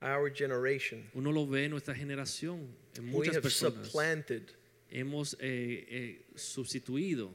our 0.00 0.30
generation. 0.32 1.10
Uno 1.14 1.32
lo 1.32 1.46
ve 1.46 1.64
en 1.64 1.72
nuestra 1.72 1.94
generación, 1.94 2.68
en 2.96 3.06
We 3.06 3.10
muchas 3.10 3.36
have 3.36 3.42
personas. 3.42 3.86
supplanted 3.86 4.42
Hemos 4.90 5.36
eh, 5.40 5.86
eh, 5.90 6.26
sustituido 6.34 7.30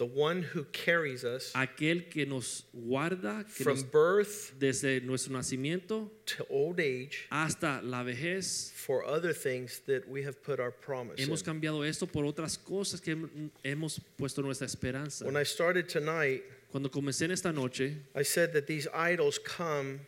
the 0.00 0.06
one 0.06 0.40
who 0.40 0.64
carries 0.72 1.24
us 1.24 1.52
aquel 1.54 2.08
que 2.10 2.24
nos 2.24 2.64
guarda 2.74 3.44
que 3.54 3.64
from 3.64 3.74
nos- 3.74 3.82
birth 3.84 4.54
desde 4.58 5.02
nuestro 5.04 5.34
nacimiento 5.34 6.08
to 6.24 6.42
old 6.48 6.80
age 6.80 7.28
hasta 7.30 7.82
la 7.82 8.02
vejez. 8.02 8.72
for 8.74 9.04
other 9.04 9.34
things 9.34 9.80
that 9.86 10.08
we 10.08 10.22
have 10.22 10.42
put 10.42 10.58
our 10.58 10.70
promise 10.70 11.20
in. 11.20 11.28
Hemos 11.28 11.42
cambiado 11.42 11.86
esto 11.86 12.06
por 12.06 12.24
otras 12.24 12.56
cosas 12.56 13.00
que 13.02 13.14
hemos 13.62 14.00
puesto 14.16 14.42
nuestra 14.42 14.66
esperanza. 14.66 15.26
When 15.26 15.36
I 15.36 15.42
started 15.44 15.86
tonight, 15.86 16.42
Cuando 16.72 16.88
comencé 16.88 17.24
en 17.24 17.32
esta 17.32 17.52
noche, 17.52 17.94
I 18.14 18.22
said 18.22 18.54
that 18.54 18.66
these 18.66 18.88
idols 18.94 19.38
come 19.38 20.00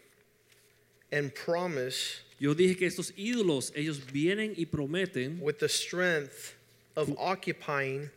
and 1.11 1.35
promise 1.35 2.23
yo 2.39 2.55
dije 2.55 2.79
que 2.79 2.87
estos 2.87 3.13
ídolos, 3.19 3.73
ellos 3.77 3.99
vienen 4.01 4.55
y 4.57 4.65
prometen 4.65 5.39
with 5.41 5.59
the 5.59 5.69
strength 5.69 6.55
of 6.97 7.13
occupying 7.19 8.09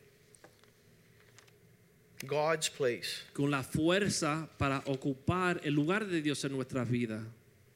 God's 2.28 2.70
place. 2.70 3.24
con 3.34 3.50
la 3.52 3.64
fuerza 3.64 4.48
para 4.58 4.82
ocupar 4.88 5.62
el 5.64 5.74
lugar 5.74 6.06
de 6.06 6.22
Dios 6.22 6.44
en 6.46 6.52
nuestra 6.54 6.84
vida. 6.86 7.24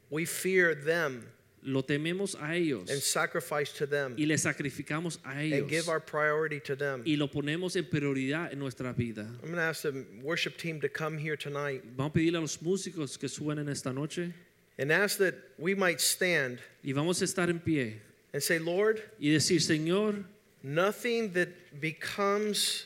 We 0.09 0.25
fear 0.25 0.75
them 0.75 1.23
Lo 1.61 1.81
tememos 1.83 2.35
a 2.41 2.55
ellos 2.55 2.89
and 2.89 3.01
sacrifice 3.01 3.73
to 3.73 3.85
them 3.85 4.15
y 4.17 4.25
le 4.25 4.35
sacrificamos 4.35 5.17
a 5.25 5.31
and 5.31 5.69
give 5.69 5.89
our 5.89 5.99
priority 5.99 6.59
to 6.61 6.75
them. 6.75 7.03
y 7.05 7.15
lo 7.17 7.27
ponemos 7.27 7.75
en 7.75 7.83
prioridad 7.83 8.53
en 8.53 8.59
nuestra 8.59 8.93
vida. 8.93 9.23
I'm 9.43 9.51
going 9.51 9.55
to 9.55 9.61
ask 9.61 9.81
the 9.81 10.05
worship 10.23 10.57
team 10.57 10.79
to 10.79 10.87
come 10.87 11.17
here 11.17 11.35
tonight 11.35 11.83
Vamos 11.97 12.11
a 12.11 12.13
pedirle 12.13 12.37
a 12.37 12.41
los 12.41 12.57
músicos 12.59 13.19
que 13.19 13.27
suenen 13.27 13.67
esta 13.69 13.91
noche 13.91 14.33
and 14.77 14.89
ask 14.91 15.17
that 15.17 15.35
we 15.57 15.75
might 15.75 15.99
stand 15.99 16.59
y 16.81 16.93
vamos 16.93 17.21
a 17.21 17.25
estar 17.25 17.49
en 17.49 17.59
pie 17.59 17.97
and 18.33 18.41
say, 18.41 18.57
Lord, 18.57 19.01
y 19.19 19.27
decir, 19.27 19.59
Señor, 19.59 20.23
nothing 20.63 21.33
that 21.33 21.49
becomes 21.81 22.85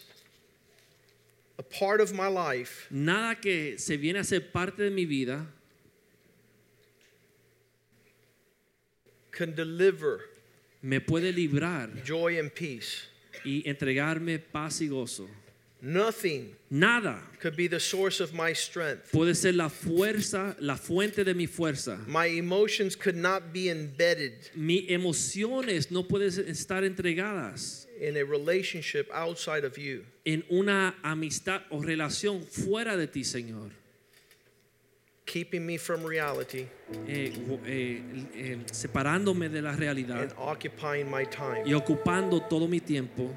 a 1.58 1.64
part 1.64 2.02
of 2.02 2.14
my 2.14 2.28
life 2.28 2.88
nada 2.90 3.36
que 3.36 3.78
se 3.78 3.96
viene 3.98 4.20
a 4.20 4.24
ser 4.24 4.40
parte 4.40 4.78
de 4.78 4.90
mi 4.90 5.06
vida 5.06 5.46
can 9.32 9.54
deliver 9.56 10.22
me 10.82 11.00
puede 11.00 11.32
librar 11.34 12.04
joy 12.04 12.38
and 12.40 12.54
peace. 12.54 13.08
y 13.46 13.64
entregarme 13.66 14.40
paz 14.40 14.82
y 14.82 14.88
gozo. 14.88 15.28
Nothing 15.82 16.56
Nada 16.70 17.22
could 17.42 17.58
be 17.58 17.68
the 17.68 17.80
source 17.80 18.22
of 18.22 18.34
my 18.34 18.54
strength. 18.54 19.12
puede 19.12 19.36
ser 19.36 19.52
la 19.52 19.68
fuerza, 19.68 20.56
la 20.62 20.78
fuente 20.78 21.26
de 21.26 21.34
mi 21.34 21.46
fuerza. 21.46 22.00
My 22.08 22.28
emotions 22.28 22.96
could 22.96 23.18
not 23.18 23.52
be 23.52 23.70
embedded 23.70 24.50
Mis 24.56 24.90
emociones 24.90 25.92
no 25.92 26.04
pueden 26.04 26.30
estar 26.48 26.84
entregadas 26.86 27.83
in 28.00 28.18
a 28.18 28.24
relationship 28.24 29.10
outside 29.14 29.64
of 29.64 29.78
you. 29.78 30.04
en 30.26 30.44
una 30.50 30.96
amistad 31.04 31.62
o 31.70 31.82
relación 31.82 32.44
fuera 32.46 32.96
de 32.98 33.08
ti, 33.08 33.22
Señor. 33.24 33.72
keeping 35.26 35.66
me 35.66 35.78
from 35.78 36.04
reality 36.04 36.68
Eh, 37.08 37.34
eh, 37.66 38.02
eh, 38.36 38.58
separándome 38.72 39.50
de 39.50 39.62
la 39.62 39.70
and 39.72 39.80
realidad 39.80 40.34
occupying 40.38 41.10
my 41.10 41.24
time. 41.26 41.64
y 41.66 41.74
ocupando 41.74 42.42
todo 42.50 42.68
mi 42.68 42.80
tiempo. 42.80 43.34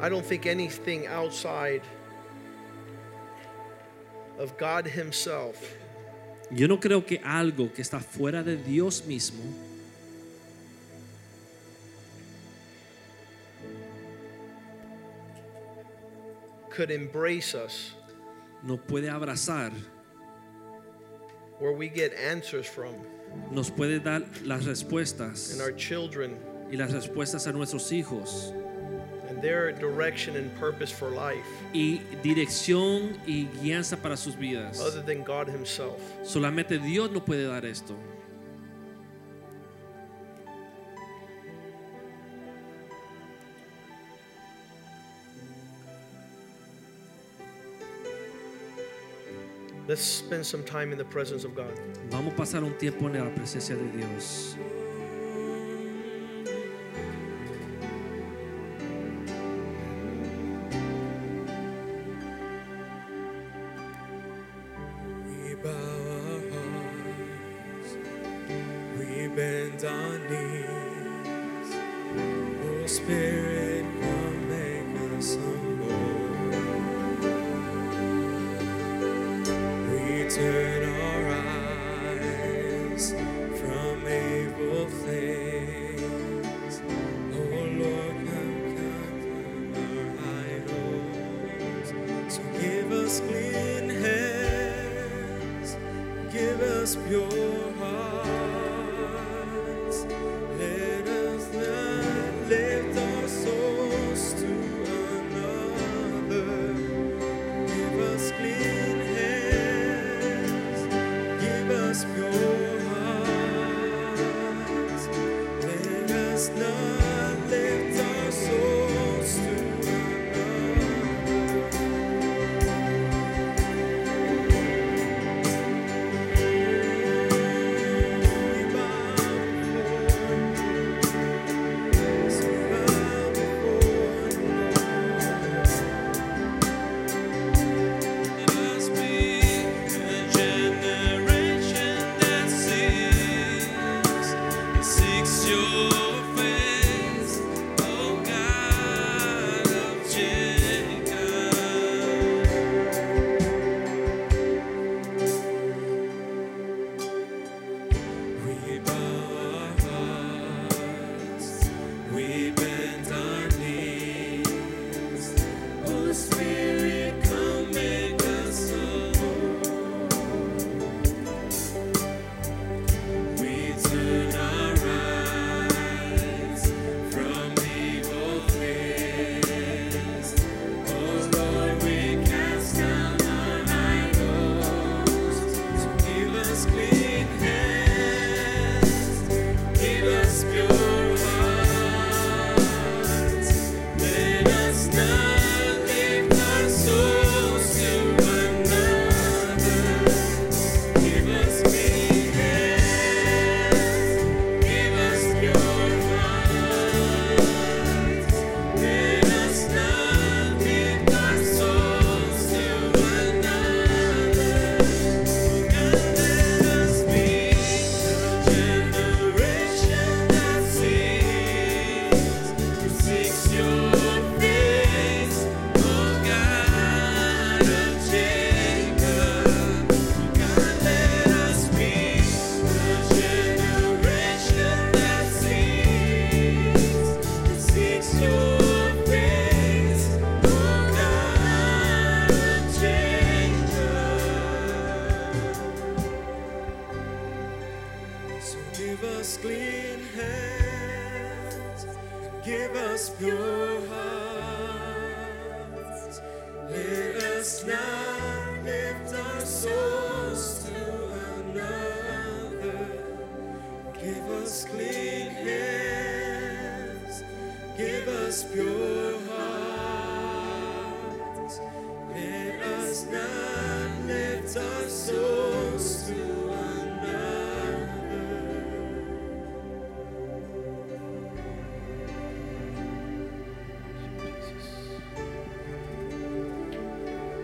I 0.00 0.08
don't 0.08 0.24
think 0.26 0.46
anything 0.46 1.06
outside 1.06 1.82
of 4.38 4.56
God 4.58 4.86
Himself 4.86 5.76
Yo 6.52 6.68
no 6.68 6.78
creo 6.78 7.04
que 7.04 7.18
algo 7.24 7.72
que 7.72 7.80
está 7.80 7.98
fuera 8.00 8.42
de 8.42 8.56
Dios 8.56 9.04
mismo 9.06 9.42
could 16.68 16.90
embrace 16.90 17.54
us 17.54 17.94
nos 18.62 18.78
puede 18.80 19.08
abrazar, 19.08 19.72
where 21.58 21.72
we 21.72 21.88
get 21.88 22.12
answers 22.14 22.66
from, 22.66 22.94
nos 23.50 23.70
puede 23.70 24.02
dar 24.02 24.22
las 24.44 24.64
respuestas 24.66 25.52
and 25.52 25.60
our 25.60 25.72
children 25.72 26.36
y 26.70 26.76
las 26.76 26.92
respuestas 26.92 27.46
a 27.46 27.52
nuestros 27.52 27.90
hijos 27.92 28.52
their 29.42 29.72
direction 29.72 30.36
and 30.36 30.54
purpose 30.58 30.90
for 30.90 31.10
life, 31.10 31.44
y 31.74 32.00
dirección 32.22 33.16
y 33.26 33.48
guianza 33.60 34.00
para 34.00 34.16
sus 34.16 34.34
vidas. 34.36 34.80
other 34.80 35.02
than 35.02 35.22
God 35.22 35.48
Himself. 35.48 36.00
Solamente 36.22 36.78
Dios 36.82 37.10
nos 37.10 37.22
puede 37.22 37.46
dar 37.46 37.64
esto. 37.66 37.94
Let's 49.88 50.00
spend 50.00 50.46
some 50.46 50.64
time 50.64 50.92
in 50.92 50.96
the 50.96 51.04
presence 51.04 51.44
of 51.44 51.54
God. 51.54 51.78
Vamos 52.08 52.32
a 52.32 52.36
pasar 52.36 52.62
un 52.62 52.72
tiempo 52.78 53.06
en 53.08 53.14
la 53.14 53.30
presencia 53.30 53.76
de 53.76 53.90
Dios. 53.98 54.56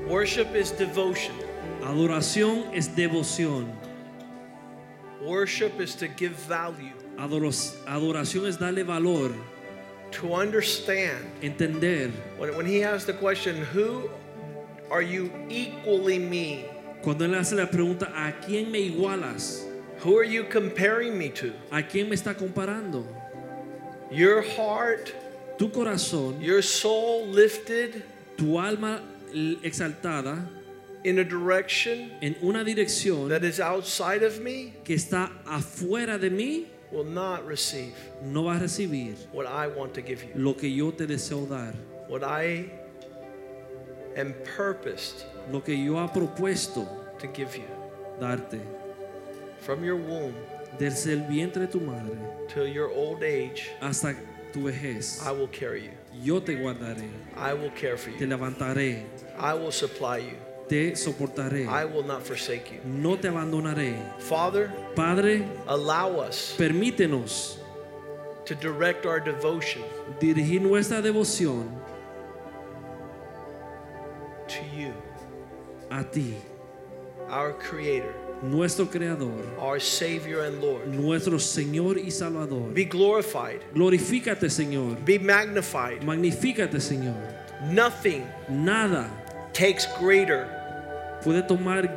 Worship 0.09 0.55
is 0.55 0.71
devotion. 0.73 1.35
Adoración 1.83 2.73
es 2.73 2.89
devoción. 2.89 3.71
Worship 5.23 5.81
is 5.81 5.95
to 5.97 6.09
give 6.09 6.33
value, 6.33 6.95
adoración 7.19 8.47
es 8.47 8.57
darle 8.57 8.87
valor, 8.87 9.35
to 10.21 10.35
understand. 10.35 11.25
entender. 11.43 12.11
When, 12.37 12.57
when 12.57 12.67
he 12.67 12.83
asks 12.83 13.07
the 13.07 13.13
question, 13.15 13.57
Who 13.73 14.11
are 14.91 15.03
you 15.03 15.31
equally 15.49 16.19
me? 16.19 16.65
Cuando 17.03 17.25
él 17.25 17.35
hace 17.35 17.53
la 17.53 17.67
pregunta, 17.67 18.13
¿a 18.15 18.33
quién 18.45 18.71
me 18.71 18.91
igualas? 18.91 19.65
Who 20.01 20.17
are 20.17 20.25
you 20.25 20.45
comparing 20.45 21.17
me 21.19 21.29
to? 21.31 21.53
¿A 21.71 21.83
quién 21.83 22.09
me 22.09 22.17
está 22.17 22.35
comparando? 22.35 23.05
Your 24.11 24.43
heart, 24.43 25.13
Tu 25.59 25.69
corazón, 25.69 26.41
your 26.41 26.63
soul 26.63 27.27
lifted 27.27 28.05
tu 28.37 28.57
alma 28.59 29.03
exaltada 29.63 30.47
in 31.05 31.19
a 31.19 31.25
direction 31.25 32.13
en 32.23 32.37
una 32.43 32.65
dirección 32.65 33.29
that 33.29 33.43
is 33.43 33.59
outside 33.61 34.23
of 34.23 34.41
me 34.41 34.73
que 34.85 34.95
está 34.95 35.31
afuera 35.45 36.19
de 36.19 36.31
mí, 36.31 36.67
will 36.93 37.05
not 37.05 37.47
receive 37.47 37.93
no 38.23 38.45
va 38.45 38.57
a 38.57 38.61
recibir 38.61 39.15
what 39.33 39.47
I 39.47 39.67
want 39.69 39.93
to 39.95 40.01
give 40.03 40.23
you. 40.25 40.31
lo 40.35 40.55
que 40.55 40.69
yo 40.69 40.91
te 40.91 41.07
deseo 41.07 41.47
dar, 41.49 41.75
What 42.09 42.23
I 42.25 42.71
am 44.17 44.35
purposed 44.57 45.25
lo 45.53 45.61
que 45.61 45.75
yo 45.75 45.97
ha 45.99 46.09
propuesto 46.13 46.87
to 47.19 47.27
give 47.29 47.55
you. 47.57 47.65
darte. 48.21 48.61
From 49.61 49.85
your 49.85 49.97
womb 49.97 50.35
Desde 50.79 51.13
el 51.13 51.21
vientre 51.29 51.61
de 51.61 51.67
tu 51.67 51.81
madre 51.81 52.17
till 52.49 52.67
your 52.67 52.89
old 52.91 53.23
age, 53.23 53.71
hasta 53.81 54.15
tu 54.53 54.61
vejez, 54.71 55.21
I 55.27 55.33
will 55.33 55.49
carry 55.49 55.85
you. 55.85 55.91
yo 56.23 56.41
te 56.41 56.55
guardaré, 56.55 57.09
I 57.37 57.53
will 57.55 57.71
care 57.71 57.97
for 57.97 58.11
you. 58.11 58.19
te 58.19 58.27
levantaré, 58.27 59.03
I 59.39 59.55
will 59.55 59.73
supply 59.73 60.19
you. 60.19 60.37
Te 60.69 60.93
soportaré, 60.97 61.67
I 61.67 61.85
will 61.85 62.05
not 62.05 62.23
forsake 62.23 62.73
you. 62.73 62.81
no 62.85 63.17
te 63.17 63.29
abandonaré. 63.29 63.95
Father, 64.21 64.71
Padre, 64.95 65.45
allow 65.67 66.21
us 66.21 66.55
permítenos 66.59 67.57
to 68.45 68.55
direct 68.55 69.05
our 69.07 69.21
devotion 69.21 69.83
dirigir 70.21 70.61
nuestra 70.61 71.01
devoción 71.03 71.67
to 74.49 74.63
you, 74.77 74.93
a 75.91 76.03
ti, 76.05 76.35
our 77.29 77.53
Creator, 77.53 78.15
nuestro 78.43 78.87
Creador, 78.87 79.45
our 79.59 79.79
Savior 79.79 80.45
and 80.45 80.63
Lord. 80.63 80.87
nuestro 80.89 81.39
Señor 81.39 81.99
y 81.99 82.11
Salvador. 82.11 82.73
Be 82.73 82.85
glorified, 82.85 83.61
Glorifícate, 83.75 84.49
Señor. 84.49 85.05
be 85.05 85.19
magnified. 85.19 86.03
Magnifícate, 86.03 86.81
Señor. 86.81 87.17
Nothing 87.71 88.25
Nada 88.49 89.11
takes 89.53 89.87
greater 89.99 90.49
puede 91.23 91.43
tomar 91.43 91.89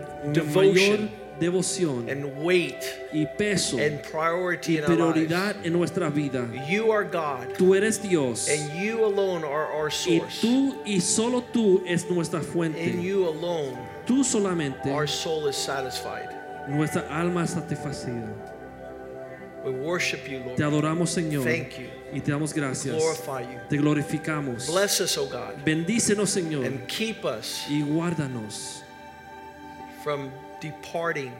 mayor 0.54 1.10
devoción 1.40 2.08
and 2.10 2.24
weight 2.44 2.84
y 3.12 3.26
peso 3.38 3.78
y 3.78 3.82
and 3.86 4.02
priority 4.04 4.74
lives. 4.78 4.86
prioridad 4.90 5.56
en 5.66 5.74
nuestra 5.74 6.10
vida. 6.10 6.48
You 6.70 6.92
are 6.92 7.04
God, 7.04 7.56
Tú 7.58 7.74
eres 7.76 7.98
Dios 8.02 8.48
and 8.48 8.72
you 8.80 9.04
alone 9.04 9.44
are 9.44 9.66
our 9.74 9.88
y 9.88 10.20
source. 10.20 10.42
tú 10.42 10.76
y 10.86 11.00
solo 11.02 11.42
tú 11.52 11.82
es 11.88 12.08
nuestra 12.10 12.40
In 12.40 12.46
fuente. 12.46 13.02
you 13.02 13.28
alone, 13.28 13.76
Tú 14.06 14.24
solamente 14.24 14.92
our 14.92 15.08
soul 15.08 15.48
is 15.50 15.56
satisfied. 15.56 16.30
nuestra 16.68 17.02
alma 17.10 17.44
es 17.44 17.52
satisfacida. 17.52 18.28
We 19.66 19.72
worship 19.72 20.28
you, 20.28 20.40
Lord. 20.40 20.56
Te 20.58 20.64
adoramos, 20.64 21.10
Señor, 21.12 21.44
Thank 21.44 21.78
you. 21.80 21.88
y 22.14 22.20
te 22.20 22.32
damos 22.32 22.52
gracias. 22.54 22.96
Glorify 22.96 23.44
you. 23.52 23.60
Te 23.70 23.78
glorificamos. 23.78 24.68
Bless 24.68 25.00
us, 25.02 25.16
God, 25.18 25.64
Bendícenos, 25.64 26.30
Señor, 26.32 26.66
and 26.66 26.86
keep 26.88 27.24
us 27.26 27.66
y 27.70 27.82
guárdanos 27.84 28.81
from 30.04 30.30
departing 30.62 31.32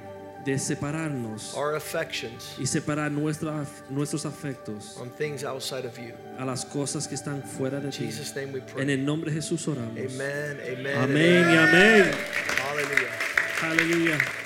de 0.46 0.58
separarnos 0.58 1.54
our 1.56 1.76
affections 1.76 2.56
y 2.58 2.66
separar 2.66 3.12
nuestra- 3.12 3.64
nuestros 3.90 4.26
afectos 4.26 4.98
on 5.00 5.10
things 5.12 5.44
outside 5.44 5.86
of 5.86 5.96
you. 6.00 6.14
a 6.40 6.46
las 6.46 6.66
cosas 6.66 7.08
que 7.08 7.14
están 7.16 7.44
fuera 7.44 7.80
de 7.80 7.86
In 7.88 7.92
ti. 7.92 8.06
Jesus' 8.06 8.36
name 8.36 8.52
we 8.54 8.60
En 8.60 8.66
pray. 8.66 8.92
el 8.92 9.06
nombre 9.06 9.30
de 9.32 9.36
Jesús 9.40 9.68
oramos. 9.68 9.92
Amen, 9.92 10.60
amen. 10.74 10.98
Amén 10.98 11.50
y 11.54 11.58
amén. 11.58 12.12
Hallelujah. 12.58 13.12
Aleluya. 13.62 14.18
Tomorrow. 14.18 14.41